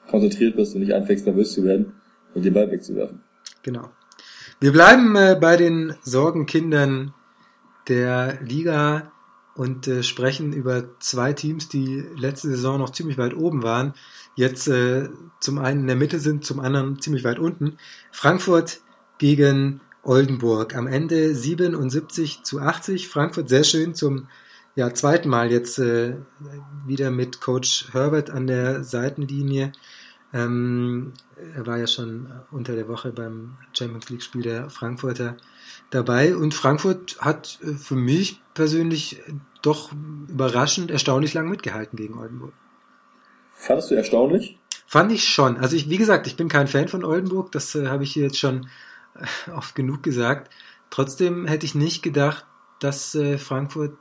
[0.08, 1.92] konzentriert bist und nicht anfängst nervös zu werden
[2.34, 3.20] und den Ball wegzuwerfen.
[3.62, 3.90] Genau.
[4.60, 7.12] Wir bleiben äh, bei den Sorgenkindern
[7.88, 9.12] der Liga
[9.58, 13.92] und äh, sprechen über zwei Teams, die letzte Saison noch ziemlich weit oben waren,
[14.36, 15.08] jetzt äh,
[15.40, 17.76] zum einen in der Mitte sind, zum anderen ziemlich weit unten.
[18.12, 18.80] Frankfurt
[19.18, 20.76] gegen Oldenburg.
[20.76, 23.08] Am Ende 77 zu 80.
[23.08, 24.28] Frankfurt sehr schön zum
[24.76, 26.14] ja, zweiten Mal jetzt äh,
[26.86, 29.72] wieder mit Coach Herbert an der Seitenlinie.
[30.32, 31.14] Ähm,
[31.56, 35.36] er war ja schon unter der Woche beim Champions League Spiel der Frankfurter
[35.90, 39.22] dabei und Frankfurt hat äh, für mich persönlich
[39.62, 39.92] doch
[40.28, 42.52] überraschend erstaunlich lang mitgehalten gegen Oldenburg.
[43.54, 44.58] Fandest du erstaunlich?
[44.86, 45.56] Fand ich schon.
[45.56, 48.24] Also ich, wie gesagt, ich bin kein Fan von Oldenburg, das äh, habe ich hier
[48.24, 48.68] jetzt schon
[49.14, 50.52] äh, oft genug gesagt.
[50.90, 52.46] Trotzdem hätte ich nicht gedacht,
[52.80, 53.92] dass äh, Frankfurt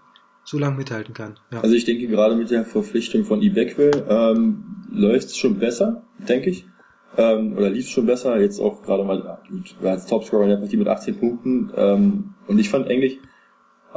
[0.43, 1.35] so lange mithalten kann.
[1.51, 1.59] Ja.
[1.59, 6.49] Also ich denke gerade mit der Verpflichtung von Ibekwe ähm, läuft es schon besser, denke
[6.49, 6.65] ich.
[7.17, 8.39] Ähm, oder lief es schon besser.
[8.39, 11.71] Jetzt auch gerade mal gut, als Topscorer in der Partie mit 18 Punkten.
[11.75, 13.19] Ähm, und ich fand eigentlich,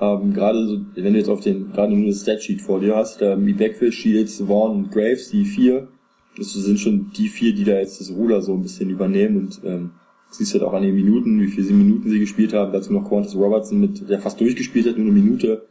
[0.01, 3.21] ähm, gerade so, wenn du jetzt auf den, gerade nur das Statsheet vor dir hast,
[3.23, 5.89] ähm, wie Backfield, Shields, Vaughn und Graves, die vier,
[6.37, 9.61] das sind schon die vier, die da jetzt das Ruder so ein bisschen übernehmen und
[9.65, 9.91] ähm,
[10.31, 12.73] siehst halt auch an den Minuten, wie viele Minuten sie gespielt haben.
[12.73, 15.67] Dazu noch Qantas Robertson mit, der fast durchgespielt hat, nur eine Minute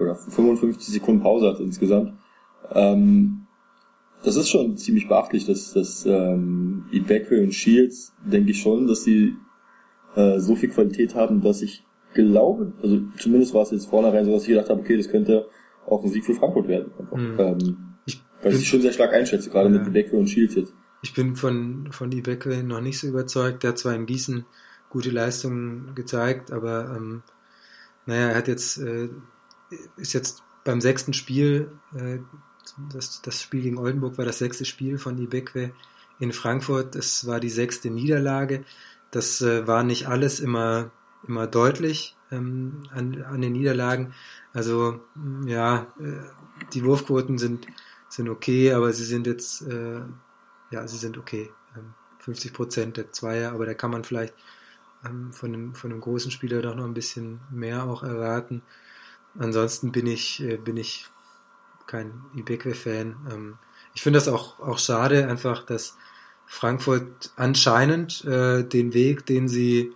[0.00, 2.14] oder 55 Sekunden Pause hat insgesamt.
[2.72, 3.46] Ähm,
[4.22, 9.04] das ist schon ziemlich beachtlich, dass, dass ähm, Ibekwe und Shields, denke ich schon, dass
[9.04, 9.34] sie
[10.14, 14.32] äh, so viel Qualität haben, dass ich glaube, also zumindest war es jetzt vornherein so,
[14.32, 15.48] dass ich gedacht habe, okay, das könnte
[15.86, 16.92] auch ein Sieg für Frankfurt werden.
[17.12, 17.36] Mhm.
[17.38, 19.78] Ähm, ich weil ich sie schon sehr stark einschätze, gerade ja.
[19.78, 20.74] mit Ibekwe und Shields jetzt.
[21.02, 23.62] Ich bin von, von Ibekwe noch nicht so überzeugt.
[23.62, 24.44] Der hat zwar in Gießen
[24.90, 27.22] gute Leistungen gezeigt, aber ähm,
[28.06, 29.08] naja, er hat jetzt, äh,
[29.96, 32.18] ist jetzt beim sechsten Spiel, äh,
[32.92, 35.72] das, das Spiel gegen Oldenburg war das sechste Spiel von Ibekwe
[36.20, 36.94] in Frankfurt.
[36.94, 38.64] Es war die sechste Niederlage.
[39.10, 40.90] Das äh, war nicht alles immer,
[41.26, 44.14] immer deutlich ähm, an, an den Niederlagen.
[44.52, 45.00] Also
[45.46, 47.66] ja, äh, die Wurfquoten sind,
[48.08, 50.02] sind okay, aber sie sind jetzt äh,
[50.72, 51.50] ja, sie sind okay.
[52.20, 54.34] 50 ähm, Prozent der Zweier, aber da kann man vielleicht
[55.04, 58.62] ähm, von, einem, von einem großen Spieler doch noch ein bisschen mehr auch erwarten.
[59.38, 61.06] Ansonsten bin ich, äh, bin ich
[61.86, 63.16] kein Ibekwe-Fan.
[63.30, 63.58] Ähm,
[63.94, 65.96] ich finde das auch, auch schade, einfach, dass
[66.46, 69.94] Frankfurt anscheinend äh, den Weg, den sie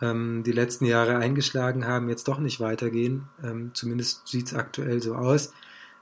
[0.00, 3.28] ähm, die letzten Jahre eingeschlagen haben, jetzt doch nicht weitergehen.
[3.42, 5.52] Ähm, zumindest sieht es aktuell so aus.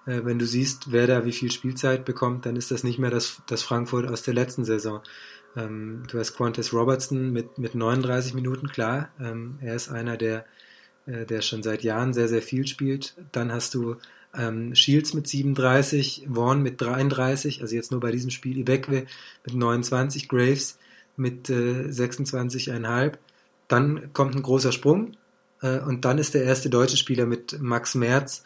[0.07, 3.11] Äh, wenn du siehst, wer da wie viel Spielzeit bekommt, dann ist das nicht mehr
[3.11, 5.03] das, das Frankfurt aus der letzten Saison.
[5.57, 9.11] Ähm, du hast Qantas Robertson mit, mit 39 Minuten, klar.
[9.21, 10.45] Ähm, er ist einer, der,
[11.07, 13.17] äh, der schon seit Jahren sehr, sehr viel spielt.
[13.33, 13.97] Dann hast du
[14.37, 19.07] ähm, Shields mit 37, Vaughn mit 33, also jetzt nur bei diesem Spiel, Ibekwe
[19.47, 20.79] mit 29, Graves
[21.17, 23.15] mit äh, 26,5.
[23.69, 25.13] Dann kommt ein großer Sprung
[25.63, 28.45] äh, und dann ist der erste deutsche Spieler mit Max Merz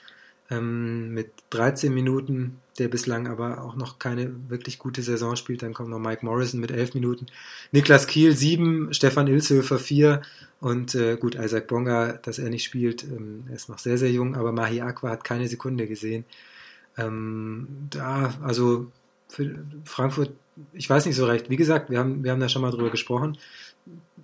[0.51, 5.63] ähm, mit 13 Minuten, der bislang aber auch noch keine wirklich gute Saison spielt.
[5.63, 7.27] Dann kommt noch Mike Morrison mit 11 Minuten.
[7.73, 10.23] Niklas Kiel 7, Stefan Ilshöfer 4
[10.61, 14.11] und äh, gut, Isaac Bonga, dass er nicht spielt, ähm, er ist noch sehr, sehr
[14.11, 16.25] jung, aber Mahi Aqua hat keine Sekunde gesehen.
[16.99, 18.91] Ähm, da, also
[19.29, 20.33] für Frankfurt,
[20.73, 21.49] ich weiß nicht so recht.
[21.49, 23.39] Wie gesagt, wir haben, wir haben da schon mal drüber gesprochen.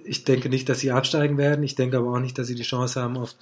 [0.07, 1.64] Ich denke nicht, dass sie absteigen werden.
[1.64, 3.35] Ich denke aber auch nicht, dass sie die Chance haben auf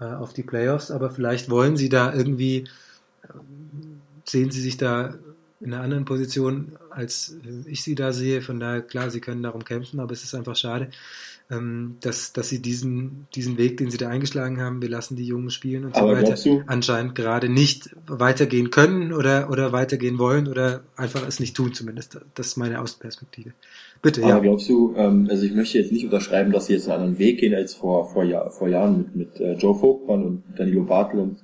[0.00, 2.64] äh, auf die Playoffs, aber vielleicht wollen sie da irgendwie,
[3.22, 3.28] äh,
[4.24, 5.14] sehen sie sich da
[5.60, 8.42] in einer anderen Position, als ich sie da sehe.
[8.42, 10.90] Von daher, klar, sie können darum kämpfen, aber es ist einfach schade,
[12.00, 15.50] dass, dass sie diesen, diesen Weg, den sie da eingeschlagen haben, wir lassen die Jungen
[15.50, 20.80] spielen und aber so weiter, anscheinend gerade nicht weitergehen können oder, oder weitergehen wollen oder
[20.96, 22.18] einfach es nicht tun zumindest.
[22.34, 23.52] Das ist meine Außenperspektive.
[24.00, 24.38] Bitte, Aber ja.
[24.38, 27.40] glaubst du, ähm, also ich möchte jetzt nicht unterschreiben, dass sie jetzt einen anderen Weg
[27.40, 31.20] gehen als vor, vor, Jahr, vor Jahren mit, mit äh, Joe Vogtmann und Danilo Bartel
[31.20, 31.38] und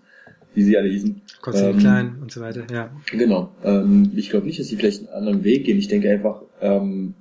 [0.55, 1.21] wie sie alle hießen.
[1.43, 2.91] Konstantin ähm, Klein und so weiter, ja.
[3.11, 3.51] Genau.
[3.63, 5.79] Ähm, ich glaube nicht, dass sie vielleicht einen anderen Weg gehen.
[5.79, 7.15] Ich denke einfach, ähm,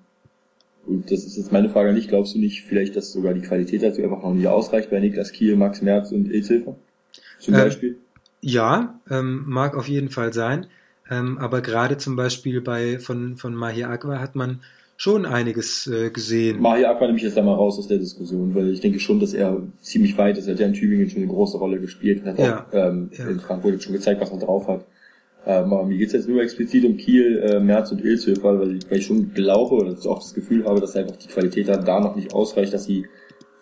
[0.90, 3.84] und das ist jetzt meine Frage nicht, glaubst du nicht vielleicht, dass sogar die Qualität
[3.84, 6.76] dazu einfach noch nicht ausreicht bei Niklas Kiel, Max Merz und Ilzhilfer?
[7.40, 7.98] Zum ähm, Beispiel?
[8.42, 10.68] Ja, ähm, mag auf jeden Fall sein.
[11.10, 14.62] Ähm, aber gerade zum Beispiel bei von, von Mahir Agua hat man
[15.00, 16.60] schon einiges äh, gesehen.
[16.62, 19.22] Mahi Aqua nehme ich jetzt da mal raus aus der Diskussion, weil ich denke schon,
[19.22, 20.48] dass er ziemlich weit ist.
[20.48, 23.10] Er hat ja in Tübingen schon eine große Rolle gespielt und hat ja, auch ähm,
[23.18, 23.30] ja.
[23.30, 24.86] in Frankfurt schon gezeigt, was er drauf hat.
[25.46, 28.90] Ähm, aber mir geht's jetzt nur explizit um Kiel, äh, Merz und Ilshöfer, weil ich,
[28.90, 32.16] weil ich schon glaube oder auch das Gefühl habe, dass einfach die Qualität da noch
[32.16, 33.06] nicht ausreicht, dass sie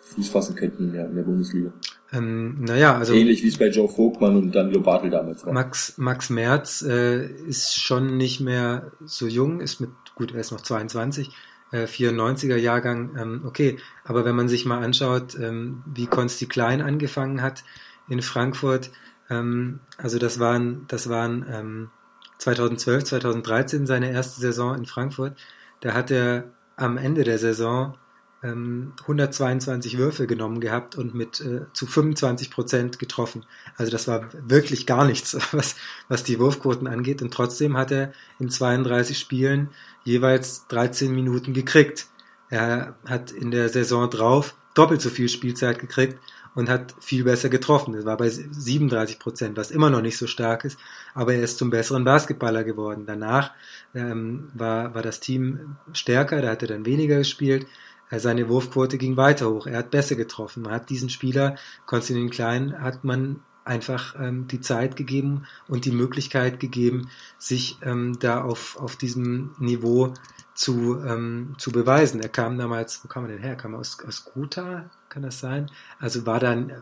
[0.00, 1.72] Fuß fassen könnten in der, in der Bundesliga.
[2.12, 5.52] Ähm, naja, also ähnlich wie es bei Joe Vogtmann und dann Lobatel damals war.
[5.52, 10.50] Max Max Merz äh, ist schon nicht mehr so jung, ist mit gut, er ist
[10.50, 11.30] noch 22,
[11.70, 13.76] äh, 94er Jahrgang, ähm, okay.
[14.04, 17.62] Aber wenn man sich mal anschaut, ähm, wie Konsti Klein angefangen hat
[18.08, 18.90] in Frankfurt,
[19.30, 21.90] ähm, also das waren, das waren ähm,
[22.38, 25.36] 2012, 2013 seine erste Saison in Frankfurt.
[25.80, 26.44] Da hat er
[26.76, 27.96] am Ende der Saison
[28.40, 33.44] 122 ähm, Würfe genommen gehabt und mit äh, zu 25 Prozent getroffen.
[33.76, 35.74] Also das war wirklich gar nichts, was,
[36.08, 37.20] was die Wurfquoten angeht.
[37.20, 39.70] Und trotzdem hat er in 32 Spielen
[40.04, 42.06] jeweils 13 Minuten gekriegt.
[42.48, 46.20] Er hat in der Saison drauf doppelt so viel Spielzeit gekriegt
[46.58, 47.92] und hat viel besser getroffen.
[47.92, 50.76] Das war bei 37 Prozent, was immer noch nicht so stark ist,
[51.14, 53.04] aber er ist zum besseren Basketballer geworden.
[53.06, 53.52] Danach
[53.94, 57.66] ähm, war, war das Team stärker, da hat er dann weniger gespielt
[58.10, 59.66] seine Wurfquote ging weiter hoch.
[59.66, 60.62] Er hat besser getroffen.
[60.62, 65.92] Man hat diesen Spieler, Konstantin Klein, hat man einfach ähm, die Zeit gegeben und die
[65.92, 70.14] Möglichkeit gegeben, sich ähm, da auf, auf diesem Niveau
[70.54, 72.22] zu, ähm, zu beweisen.
[72.22, 73.56] Er kam damals, wo kam er denn her?
[73.56, 75.70] Kam er aus, aus Gotha, kann das sein?
[75.98, 76.72] Also war dann,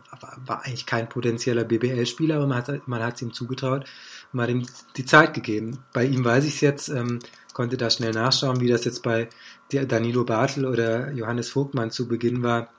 [0.45, 3.85] war, eigentlich kein potenzieller BBL-Spieler, aber man hat man es ihm zugetraut
[4.33, 5.79] hat ihm die Zeit gegeben.
[5.93, 7.19] Bei ihm weiß ich es jetzt, ähm,
[7.53, 9.29] konnte da schnell nachschauen, wie das jetzt bei
[9.71, 12.69] Danilo Bartel oder Johannes Vogtmann zu Beginn war.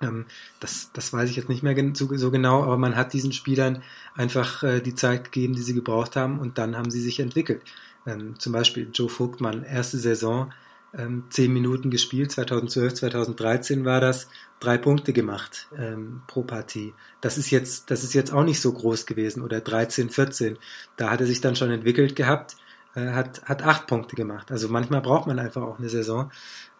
[0.00, 0.26] Ähm,
[0.60, 3.82] das, das weiß ich jetzt nicht mehr so genau, aber man hat diesen Spielern
[4.14, 7.62] einfach äh, die Zeit gegeben, die sie gebraucht haben und dann haben sie sich entwickelt.
[8.06, 10.52] Ähm, zum Beispiel Joe Vogtmann, erste Saison,
[10.96, 14.28] ähm, zehn Minuten gespielt, 2012, 2013 war das,
[14.60, 16.94] drei Punkte gemacht ähm, pro Partie.
[17.20, 20.58] Das ist jetzt, das ist jetzt auch nicht so groß gewesen oder 13, 14.
[20.96, 22.56] Da hat er sich dann schon entwickelt gehabt,
[22.94, 24.50] äh, hat, hat acht Punkte gemacht.
[24.50, 26.32] Also manchmal braucht man einfach auch eine Saison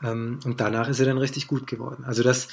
[0.02, 2.04] ähm, und danach ist er dann richtig gut geworden.
[2.04, 2.48] Also das,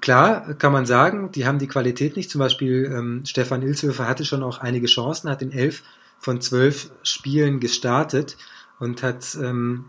[0.00, 2.30] klar kann man sagen, die haben die Qualität nicht.
[2.30, 5.82] Zum Beispiel ähm, Stefan Ilshöfer hatte schon auch einige Chancen, hat in elf
[6.18, 8.36] von zwölf Spielen gestartet
[8.78, 9.86] und hat ähm,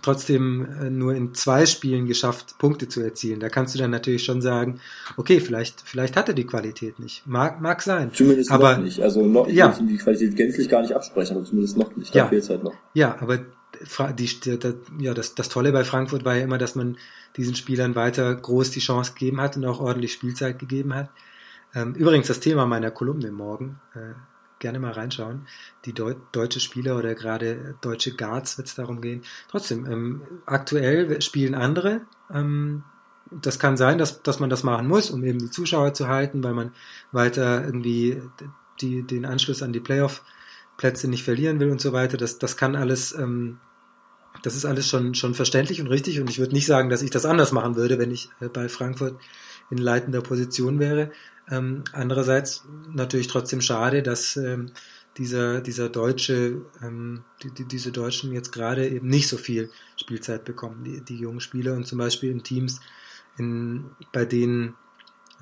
[0.00, 3.40] trotzdem äh, nur in zwei Spielen geschafft, Punkte zu erzielen.
[3.40, 4.80] Da kannst du dann natürlich schon sagen,
[5.16, 7.26] okay, vielleicht, vielleicht hat er die Qualität nicht.
[7.26, 8.10] Mag, mag sein.
[8.14, 9.00] Zumindest aber, noch nicht.
[9.00, 9.78] Also noch, ich ja.
[9.78, 12.14] will die Qualität gänzlich gar nicht absprechen, aber zumindest noch nicht.
[12.14, 12.26] Da Ja.
[12.28, 12.74] fehlt halt noch.
[12.94, 13.38] Ja, aber
[14.16, 16.96] die, die, die, ja, das, das Tolle bei Frankfurt war ja immer, dass man
[17.36, 21.10] diesen Spielern weiter groß die Chance gegeben hat und auch ordentlich Spielzeit gegeben hat.
[21.74, 24.14] Ähm, übrigens das Thema meiner Kolumne morgen, äh,
[24.62, 25.46] gerne mal reinschauen.
[25.84, 29.22] Die Deu deutsche Spieler oder gerade deutsche Guards wird es darum gehen.
[29.50, 32.00] Trotzdem, ähm, aktuell spielen andere.
[32.32, 32.84] Ähm,
[33.30, 36.42] das kann sein, dass, dass man das machen muss, um eben die Zuschauer zu halten,
[36.44, 36.72] weil man
[37.12, 38.22] weiter irgendwie
[38.80, 42.16] die, den Anschluss an die Playoff-Plätze nicht verlieren will und so weiter.
[42.16, 43.58] Das, das kann alles, ähm,
[44.42, 46.20] das ist alles schon, schon verständlich und richtig.
[46.20, 48.68] Und ich würde nicht sagen, dass ich das anders machen würde, wenn ich äh, bei
[48.68, 49.18] Frankfurt
[49.70, 51.10] in leitender Position wäre.
[51.52, 54.70] Ähm, andererseits natürlich trotzdem schade, dass ähm,
[55.18, 60.44] dieser, dieser deutsche, ähm, die, die, diese Deutschen jetzt gerade eben nicht so viel Spielzeit
[60.44, 62.80] bekommen, die, die jungen Spieler und zum Beispiel in Teams,
[63.36, 64.74] in, bei denen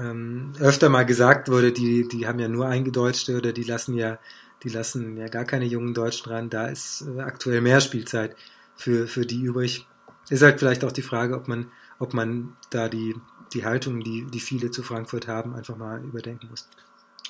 [0.00, 4.18] ähm, öfter mal gesagt wurde, die, die haben ja nur Eingedeutschte oder die lassen ja,
[4.64, 8.34] die lassen ja gar keine jungen Deutschen ran, da ist äh, aktuell mehr Spielzeit
[8.74, 9.86] für, für die übrig.
[10.28, 11.70] Ist halt vielleicht auch die Frage, ob man,
[12.00, 13.14] ob man da die,
[13.54, 16.68] die Haltung, die, die viele zu Frankfurt haben, einfach mal überdenken muss.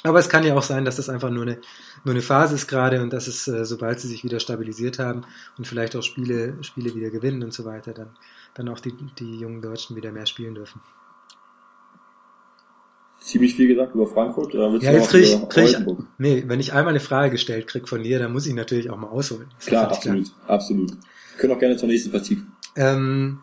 [0.03, 1.59] Aber es kann ja auch sein, dass das einfach nur eine,
[2.05, 5.25] nur eine Phase ist gerade und dass es, äh, sobald sie sich wieder stabilisiert haben
[5.59, 8.09] und vielleicht auch Spiele, Spiele wieder gewinnen und so weiter, dann,
[8.55, 10.81] dann auch die, die jungen Deutschen wieder mehr spielen dürfen.
[13.21, 14.55] Ziemlich viel gesagt über Frankfurt.
[14.55, 15.79] Ja, jetzt noch krieg ich, krieg ich,
[16.17, 18.97] nee, wenn ich einmal eine Frage gestellt krieg von dir, dann muss ich natürlich auch
[18.97, 19.49] mal ausholen.
[19.61, 20.91] Ja Klar, absolut, absolut.
[20.93, 22.43] Wir können auch gerne zur nächsten Partie.
[22.77, 23.41] Ähm,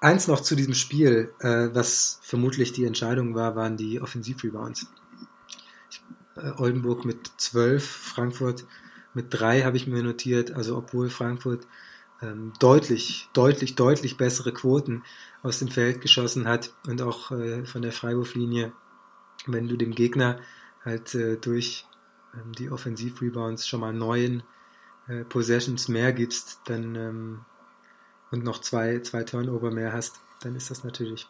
[0.00, 4.86] eins noch zu diesem Spiel, äh, was vermutlich die Entscheidung war, waren die Offensivrebounds.
[6.36, 8.64] Äh, Oldenburg mit 12, Frankfurt
[9.14, 11.66] mit 3 habe ich mir notiert, also obwohl Frankfurt
[12.22, 15.04] ähm, deutlich, deutlich, deutlich bessere Quoten
[15.42, 18.72] aus dem Feld geschossen hat und auch äh, von der Freiwurflinie,
[19.46, 20.40] wenn du dem Gegner
[20.84, 21.86] halt äh, durch
[22.34, 24.42] ähm, die Offensivrebounds schon mal neun
[25.06, 27.40] äh, Possessions mehr gibst, dann ähm,
[28.30, 31.26] und noch zwei, zwei Turnover mehr hast, dann ist das natürlich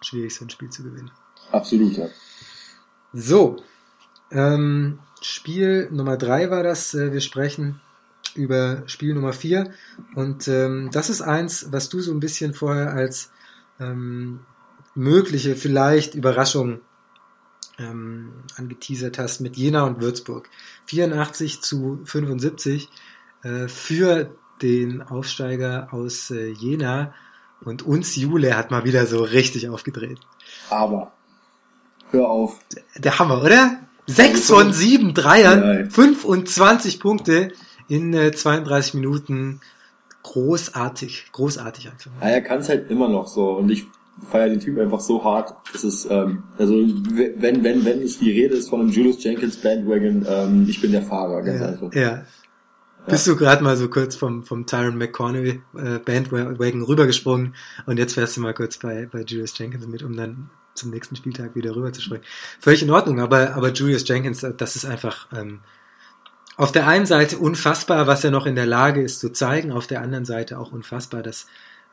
[0.00, 1.10] schwierig, so ein Spiel zu gewinnen.
[1.50, 2.06] Absolut, ja.
[3.12, 3.62] So,
[4.30, 6.94] ähm, Spiel Nummer drei war das.
[6.94, 7.80] Äh, wir sprechen
[8.34, 9.72] über Spiel Nummer vier
[10.14, 13.30] und ähm, das ist eins, was du so ein bisschen vorher als
[13.78, 14.40] ähm,
[14.94, 16.80] mögliche, vielleicht Überraschung
[17.78, 20.48] ähm, angeteasert hast mit Jena und Würzburg.
[20.86, 22.88] 84 zu 75
[23.42, 27.12] äh, für den Aufsteiger aus äh, Jena
[27.62, 30.18] und uns Jule hat mal wieder so richtig aufgedreht.
[30.70, 31.12] Aber,
[32.10, 32.58] hör auf.
[32.96, 33.78] Der Hammer, oder?
[34.06, 35.90] Sechs von sieben Dreiern, Nein.
[35.90, 37.52] 25 Punkte
[37.88, 39.60] in äh, 32 Minuten.
[40.22, 42.10] Großartig, großartig einfach.
[42.22, 43.84] Ja, er kann es halt immer noch so und ich
[44.30, 45.54] feiere den Typ einfach so hart.
[45.74, 49.56] Es ist, ähm, also wenn, wenn, wenn es die Rede ist von einem Julius Jenkins
[49.58, 51.92] Bandwagon, ähm, ich bin der Fahrer, ganz Ja, einfach.
[51.94, 52.22] ja.
[53.06, 57.54] Bist du gerade mal so kurz vom, vom Tyron McConnell äh, Bandwagon rübergesprungen
[57.86, 61.14] und jetzt fährst du mal kurz bei, bei Julius Jenkins mit, um dann zum nächsten
[61.14, 62.24] Spieltag wieder rüber zu springen.
[62.60, 65.60] Völlig in Ordnung, aber, aber Julius Jenkins, äh, das ist einfach ähm,
[66.56, 69.86] auf der einen Seite unfassbar, was er noch in der Lage ist zu zeigen, auf
[69.86, 71.46] der anderen Seite auch unfassbar, dass,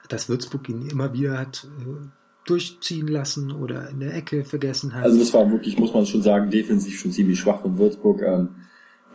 [0.07, 2.07] dass Würzburg ihn immer wieder hat äh,
[2.45, 5.03] durchziehen lassen oder in der Ecke vergessen hat.
[5.03, 8.21] Also das war wirklich, muss man schon sagen, defensiv schon ziemlich schwach von Würzburg.
[8.21, 8.49] Ähm,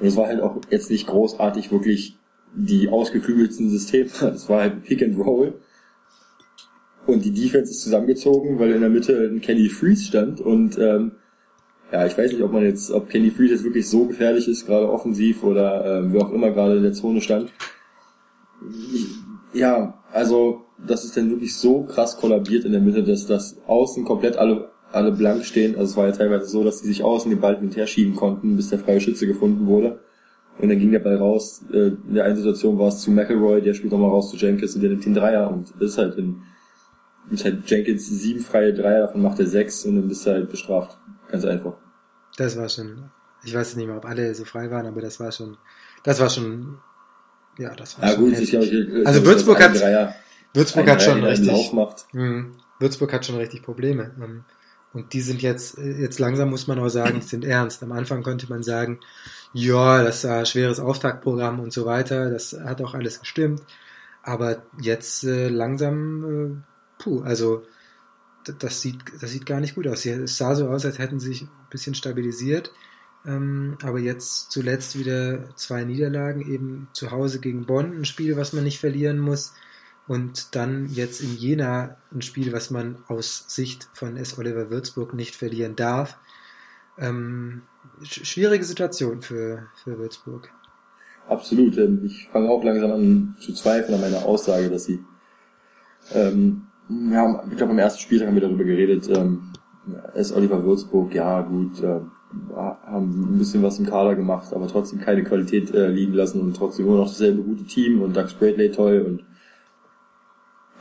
[0.01, 2.17] und es war halt auch jetzt nicht großartig wirklich
[2.55, 4.11] die ausgeklügelsten Systeme.
[4.35, 5.55] Es war halt Pick and Roll.
[7.07, 11.13] Und die Defense ist zusammengezogen, weil in der Mitte ein Kenny Freeze stand und ähm,
[11.93, 14.67] ja, ich weiß nicht, ob man jetzt, ob Kenny Freed jetzt wirklich so gefährlich ist,
[14.67, 17.53] gerade offensiv oder ähm, wie auch immer gerade in der Zone stand.
[19.53, 24.05] Ja, also das ist dann wirklich so krass kollabiert in der Mitte, dass das außen
[24.05, 25.77] komplett alle alle blank stehen.
[25.77, 27.87] Also es war ja teilweise so, dass die sich außen den Ball hin und her
[27.87, 30.01] schieben konnten, bis der freie Schütze gefunden wurde.
[30.59, 31.63] Und dann ging der Ball raus.
[31.73, 34.75] Äh, in der einen Situation war es zu McElroy, der spielt nochmal raus zu Jenkins
[34.75, 36.43] und der nimmt den Dreier und das ist halt in
[37.29, 40.49] ist halt Jenkins sieben freie Dreier, davon macht er sechs und dann bist du halt
[40.49, 40.97] bestraft.
[41.29, 41.75] Ganz einfach.
[42.37, 43.11] Das war schon,
[43.45, 45.57] ich weiß nicht mehr, ob alle so frei waren, aber das war schon,
[46.05, 46.79] das war schon,
[47.59, 50.15] ja, das war ja, schon gut, ich glaube, ich, Also ich Würzburg glaub, hat- Dreier,
[50.55, 52.07] Würzburg hat schon richtig, Lauf macht.
[52.15, 52.53] Mhm.
[52.79, 54.13] Würzburg hat schon richtig Probleme.
[54.97, 57.83] Und die sind jetzt, äh, jetzt langsam muss man auch sagen, sind ernst.
[57.83, 59.01] Am Anfang konnte man sagen,
[59.53, 62.31] ja, das war ein schweres Auftaktprogramm und so weiter.
[62.31, 63.63] Das hat auch alles gestimmt.
[64.23, 67.63] Aber jetzt äh, langsam, äh, puh, also
[68.59, 70.07] das sieht, das sieht gar nicht gut aus.
[70.07, 72.73] Es sah so aus, als hätten sie sich ein bisschen stabilisiert.
[73.27, 78.55] Ähm, aber jetzt zuletzt wieder zwei Niederlagen, eben zu Hause gegen Bonn, ein Spiel, was
[78.55, 79.53] man nicht verlieren muss.
[80.09, 84.39] Und dann jetzt in Jena ein Spiel, was man aus Sicht von S.
[84.39, 86.17] Oliver Würzburg nicht verlieren darf.
[86.99, 87.63] Ähm,
[88.03, 90.51] sch- schwierige Situation für, für Würzburg.
[91.29, 91.77] Absolut.
[91.77, 95.01] ähm, Ich fange auch langsam an zu zweifeln an meiner Aussage, dass sie,
[96.15, 99.53] ähm, ja, ich glaube, am ersten Spieltag haben wir darüber geredet, ähm,
[100.15, 100.33] S.
[100.33, 102.01] Oliver Würzburg, ja, gut, äh,
[102.55, 106.57] haben ein bisschen was im Kader gemacht, aber trotzdem keine Qualität äh, liegen lassen und
[106.57, 109.25] trotzdem immer noch dasselbe gute Team und Doug Bradley toll und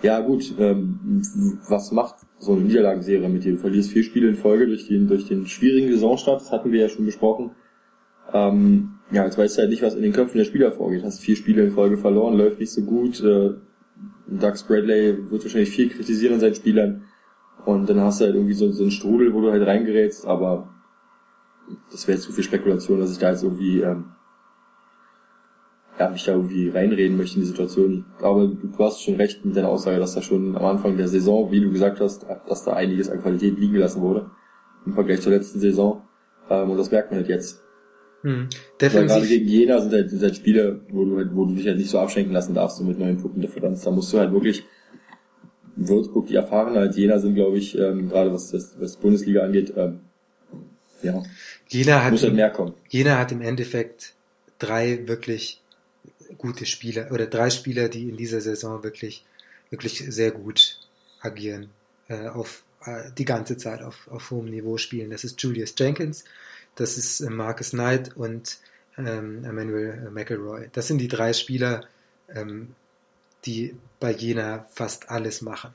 [0.05, 1.21] ja gut, ähm,
[1.67, 3.53] was macht so eine Niederlagenserie mit dir?
[3.53, 6.81] Du verlierst vier Spiele in Folge durch den, durch den schwierigen Saisonstart, das hatten wir
[6.81, 7.51] ja schon besprochen.
[8.31, 11.03] Ähm, ja, jetzt weißt du halt nicht, was in den Köpfen der Spieler vorgeht.
[11.03, 13.19] Hast vier Spiele in Folge verloren, läuft nicht so gut.
[13.21, 13.55] Äh,
[14.27, 17.05] Doug Bradley wird wahrscheinlich viel kritisieren an seinen Spielern.
[17.65, 20.69] Und dann hast du halt irgendwie so, so einen Strudel, wo du halt reingerätst, aber
[21.91, 24.11] das wäre zu viel Spekulation, dass ich da jetzt irgendwie ähm,
[25.99, 28.05] ja, mich da irgendwie reinreden möchte in die Situation.
[28.13, 31.07] Ich glaube, du, hast schon recht mit deiner Aussage, dass da schon am Anfang der
[31.07, 34.29] Saison, wie du gesagt hast, dass da einiges an Qualität liegen gelassen wurde.
[34.85, 36.01] Im Vergleich zur letzten Saison.
[36.49, 37.61] Ähm, und das merkt man halt jetzt.
[38.21, 38.49] Hm.
[38.79, 41.55] Weil gerade Defensiv, gegen Jena sind halt, sind halt Spiele, wo du, halt, wo du
[41.55, 43.83] dich halt nicht so abschenken lassen darfst, so mit neuen Punkten Differenz.
[43.83, 44.63] Da musst du halt wirklich
[45.75, 49.73] Würzburg, die erfahren halt Jena sind, glaube ich, ähm, gerade was das was Bundesliga angeht,
[49.75, 49.99] ähm,
[51.03, 51.21] ja,
[51.67, 52.73] Jena hat, muss halt mehr kommen.
[52.89, 54.13] Jena hat im Endeffekt
[54.59, 55.61] drei wirklich
[56.37, 59.25] gute Spieler oder drei Spieler, die in dieser Saison wirklich,
[59.69, 60.79] wirklich sehr gut
[61.21, 61.69] agieren,
[62.07, 65.09] äh, auf äh, die ganze Zeit auf, auf hohem Niveau spielen.
[65.09, 66.23] Das ist Julius Jenkins,
[66.75, 68.57] das ist äh, Marcus Knight und
[68.97, 70.69] ähm, Emmanuel McElroy.
[70.71, 71.85] Das sind die drei Spieler,
[72.33, 72.75] ähm,
[73.45, 75.71] die bei Jena fast alles machen.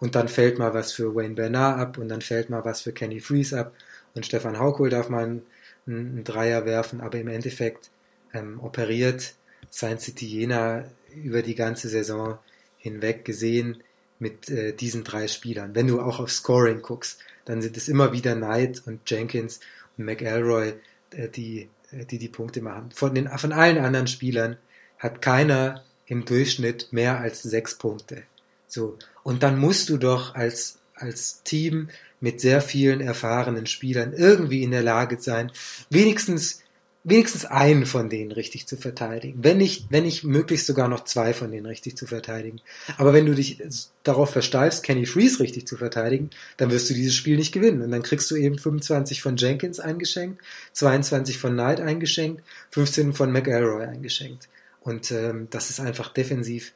[0.00, 2.92] Und dann fällt mal was für Wayne Bernard ab und dann fällt mal was für
[2.92, 3.72] Kenny Freeze ab
[4.14, 5.42] und Stefan Haukohl darf mal einen,
[5.86, 7.90] einen Dreier werfen, aber im Endeffekt
[8.34, 9.34] ähm, operiert
[9.70, 10.84] Science City Jena
[11.14, 12.38] über die ganze Saison
[12.78, 13.82] hinweg gesehen
[14.18, 15.74] mit äh, diesen drei Spielern.
[15.74, 19.60] Wenn du auch auf Scoring guckst, dann sind es immer wieder Knight und Jenkins
[19.98, 20.74] und McElroy,
[21.10, 22.90] äh, die, äh, die die Punkte machen.
[22.94, 24.56] Von, den, von allen anderen Spielern
[24.98, 28.22] hat keiner im Durchschnitt mehr als sechs Punkte.
[28.68, 28.96] So.
[29.22, 31.88] Und dann musst du doch als, als Team
[32.20, 35.50] mit sehr vielen erfahrenen Spielern irgendwie in der Lage sein,
[35.90, 36.61] wenigstens,
[37.04, 39.42] wenigstens einen von denen richtig zu verteidigen.
[39.42, 42.60] Wenn nicht, wenn nicht möglichst sogar noch zwei von denen richtig zu verteidigen.
[42.96, 43.60] Aber wenn du dich
[44.04, 47.82] darauf versteifst, Kenny Freeze richtig zu verteidigen, dann wirst du dieses Spiel nicht gewinnen.
[47.82, 50.40] Und dann kriegst du eben 25 von Jenkins eingeschenkt,
[50.74, 54.48] 22 von Knight eingeschenkt, 15 von McElroy eingeschenkt.
[54.80, 56.72] Und ähm, das ist einfach defensiv.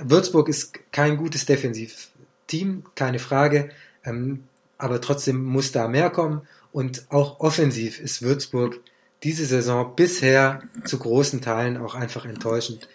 [0.00, 3.70] Würzburg ist kein gutes Defensivteam, keine Frage.
[4.04, 4.44] Ähm,
[4.76, 6.42] aber trotzdem muss da mehr kommen.
[6.70, 8.80] Und auch offensiv ist Würzburg
[9.22, 12.88] diese Saison bisher zu großen Teilen auch einfach enttäuschend.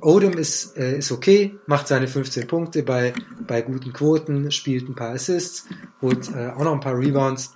[0.00, 3.12] Odom ist, äh, ist okay, macht seine 15 Punkte bei,
[3.46, 5.66] bei guten Quoten, spielt ein paar Assists,
[6.00, 7.54] holt äh, auch noch ein paar Rebounds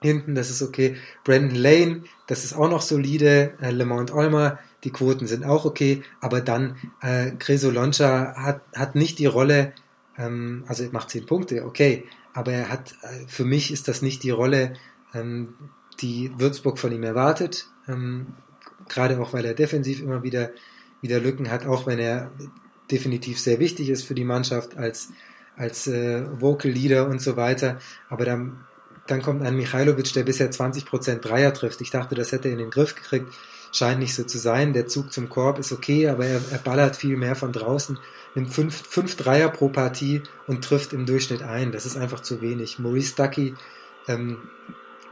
[0.00, 0.96] hinten, das ist okay.
[1.24, 3.54] Brandon Lane, das ist auch noch solide.
[3.60, 8.94] Äh, Lemont Olmer, die Quoten sind auch okay, aber dann äh, Creso Loncha hat, hat
[8.94, 9.72] nicht die Rolle,
[10.16, 14.02] ähm, also er macht 10 Punkte, okay, aber er hat, äh, für mich ist das
[14.02, 14.74] nicht die Rolle,
[15.14, 15.54] ähm,
[16.00, 18.26] die Würzburg von ihm erwartet, ähm,
[18.88, 20.50] gerade auch weil er defensiv immer wieder,
[21.00, 22.30] wieder Lücken hat, auch wenn er
[22.90, 25.10] definitiv sehr wichtig ist für die Mannschaft als,
[25.56, 27.78] als äh, Vocal Leader und so weiter,
[28.08, 28.64] aber dann,
[29.06, 31.80] dann kommt ein Michailovic, der bisher 20% Dreier trifft.
[31.80, 33.32] Ich dachte, das hätte er in den Griff gekriegt.
[33.72, 34.72] Scheint nicht so zu sein.
[34.72, 37.98] Der Zug zum Korb ist okay, aber er, er ballert viel mehr von draußen,
[38.34, 41.72] nimmt fünf, fünf Dreier pro Partie und trifft im Durchschnitt ein.
[41.72, 42.78] Das ist einfach zu wenig.
[42.78, 43.54] Maurice Stuckey
[44.06, 44.38] ähm,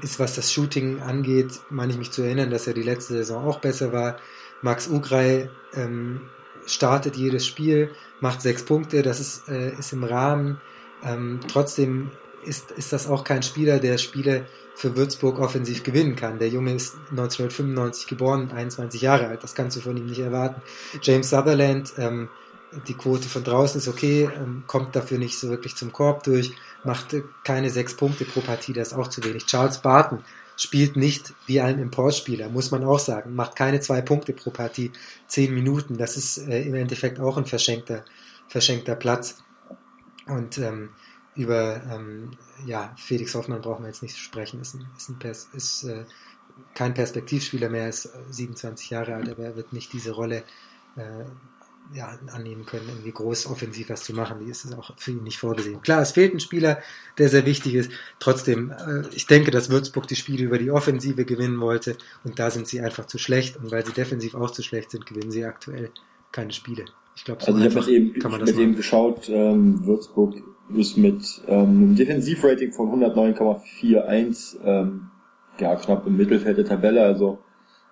[0.03, 3.45] ist, was das Shooting angeht, meine ich mich zu erinnern, dass er die letzte Saison
[3.45, 4.19] auch besser war.
[4.63, 6.23] Max Ugrei ähm,
[6.67, 7.91] startet jedes Spiel,
[8.21, 10.61] macht sechs Punkte, das ist, äh, ist im Rahmen.
[11.03, 12.11] Ähm, trotzdem
[12.45, 16.39] ist, ist das auch kein Spieler, der Spiele für Würzburg offensiv gewinnen kann.
[16.39, 20.61] Der Junge ist 1995 geboren, 21 Jahre alt, das kannst du von ihm nicht erwarten.
[21.03, 22.29] James Sutherland, ähm,
[22.87, 26.53] die Quote von draußen ist okay, ähm, kommt dafür nicht so wirklich zum Korb durch,
[26.87, 29.47] macht äh, keine sechs Punkte pro Partie, das ist auch zu wenig.
[29.47, 30.25] Charles Barton
[30.57, 34.93] spielt nicht wie ein Importspieler, muss man auch sagen, macht keine zwei Punkte pro Partie,
[35.27, 38.05] zehn Minuten, das ist äh, im Endeffekt auch ein verschenkter,
[38.49, 39.43] verschenkter Platz.
[40.27, 40.91] Und ähm,
[41.35, 42.31] über ähm,
[42.65, 45.85] ja, Felix Hoffmann brauchen wir jetzt nicht zu sprechen, ist, ein, ist, ein Pers ist
[45.85, 46.05] äh,
[46.75, 50.43] kein Perspektivspieler mehr, ist 27 Jahre alt, aber er wird nicht diese Rolle
[50.97, 51.25] äh,
[51.95, 54.39] ja, annehmen können, irgendwie groß offensiv was zu machen.
[54.45, 55.81] Die ist es auch für ihn nicht vorgesehen.
[55.83, 56.79] Klar, es fehlt ein Spieler,
[57.19, 57.91] der sehr wichtig ist.
[58.19, 62.51] Trotzdem, äh, ich denke, dass Würzburg die Spiele über die Offensive gewinnen wollte und da
[62.51, 65.45] sind sie einfach zu schlecht und weil sie defensiv auch zu schlecht sind, gewinnen sie
[65.45, 65.91] aktuell
[66.33, 66.85] keine Spiele.
[67.15, 70.35] Ich glaube, so also ich habe eben, kann man das mit eben geschaut, ähm, Würzburg
[70.75, 75.11] ist mit ähm, einem Defensivrating von 109,41 ähm,
[75.59, 77.39] ja, knapp im Mittelfeld der Tabelle, also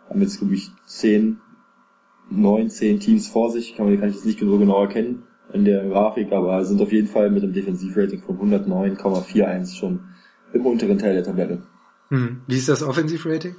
[0.09, 1.41] haben jetzt, glaube ich, 10
[2.31, 5.65] neun, zehn Teams vor sich, kann, man, kann ich jetzt nicht so genau erkennen in
[5.65, 10.01] der Grafik, aber sind auf jeden Fall mit einem Defensivrating von 109,41 schon
[10.53, 11.63] im unteren Teil der Tabelle.
[12.09, 12.41] Hm.
[12.47, 13.55] Wie ist das Offensivrating?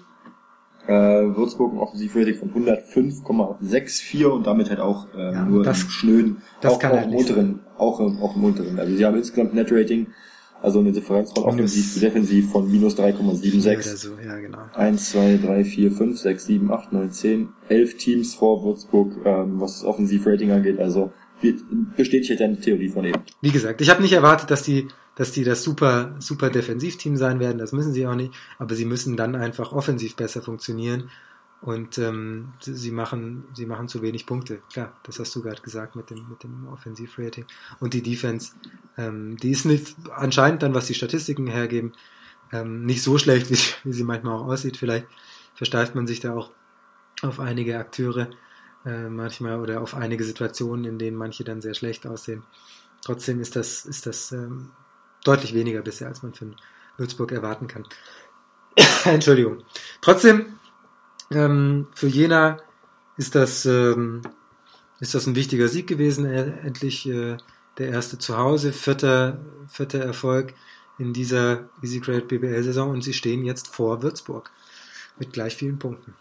[0.88, 5.90] Äh, Würzburg ein Offensivrating von 105,64 und damit halt auch äh, ja, nur das, im
[5.90, 8.78] schnöden, das auch, kann auch, halt im unteren, auch, auch im unteren.
[8.78, 10.08] Also sie haben insgesamt Netrating
[10.62, 13.96] also eine Differenz von offensiv zu defensiv von minus 3,76.
[13.98, 14.60] So, ja, genau.
[14.74, 19.60] 1, 2, 3, 4, 5, 6, 7, 8, 9, 10, 11 Teams vor Würzburg, ähm,
[19.60, 20.80] was das Offensivrating angeht.
[20.80, 21.12] Also
[21.96, 23.22] bestätigt deine Theorie von eben.
[23.42, 27.40] Wie gesagt, ich habe nicht erwartet, dass die, dass die das super, super Defensivteam sein
[27.40, 27.58] werden.
[27.58, 28.34] Das müssen sie auch nicht.
[28.58, 31.10] Aber sie müssen dann einfach offensiv besser funktionieren.
[31.62, 34.62] Und ähm, sie machen, sie machen zu wenig Punkte.
[34.72, 37.46] Klar, das hast du gerade gesagt mit dem, mit dem Offensivrating.
[37.80, 38.54] Und die Defense,
[38.98, 41.94] ähm, die ist nicht anscheinend dann, was die Statistiken hergeben,
[42.52, 44.78] ähm, nicht so schlecht, wie, wie sie manchmal auch aussieht.
[44.78, 45.08] Vielleicht
[45.56, 46.52] versteift man sich da auch
[47.22, 48.30] auf einige Akteure
[48.86, 52.44] äh, manchmal oder auf einige Situationen, in denen manche dann sehr schlecht aussehen.
[53.04, 54.72] Trotzdem ist das, ist das ähm,
[55.24, 56.52] deutlich weniger bisher, als man für
[56.98, 57.86] Würzburg erwarten kann.
[59.06, 59.64] Entschuldigung.
[60.02, 60.60] Trotzdem
[61.32, 62.58] ähm, für Jena
[63.18, 64.22] ist das, ähm,
[65.00, 67.38] ist das ein wichtiger Sieg gewesen, endlich äh,
[67.78, 70.54] der erste zu Hause, vierter, vierter Erfolg
[70.98, 74.52] in dieser Easy Credit BBL Saison und sie stehen jetzt vor Würzburg
[75.20, 76.14] mit gleich vielen Punkten.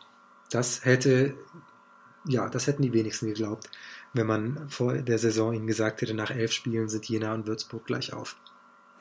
[0.51, 1.35] Das hätte,
[2.27, 3.71] ja, das hätten die wenigsten geglaubt,
[4.13, 7.87] wenn man vor der Saison ihnen gesagt hätte, nach elf Spielen sind Jena und Würzburg
[7.87, 8.37] gleich auf.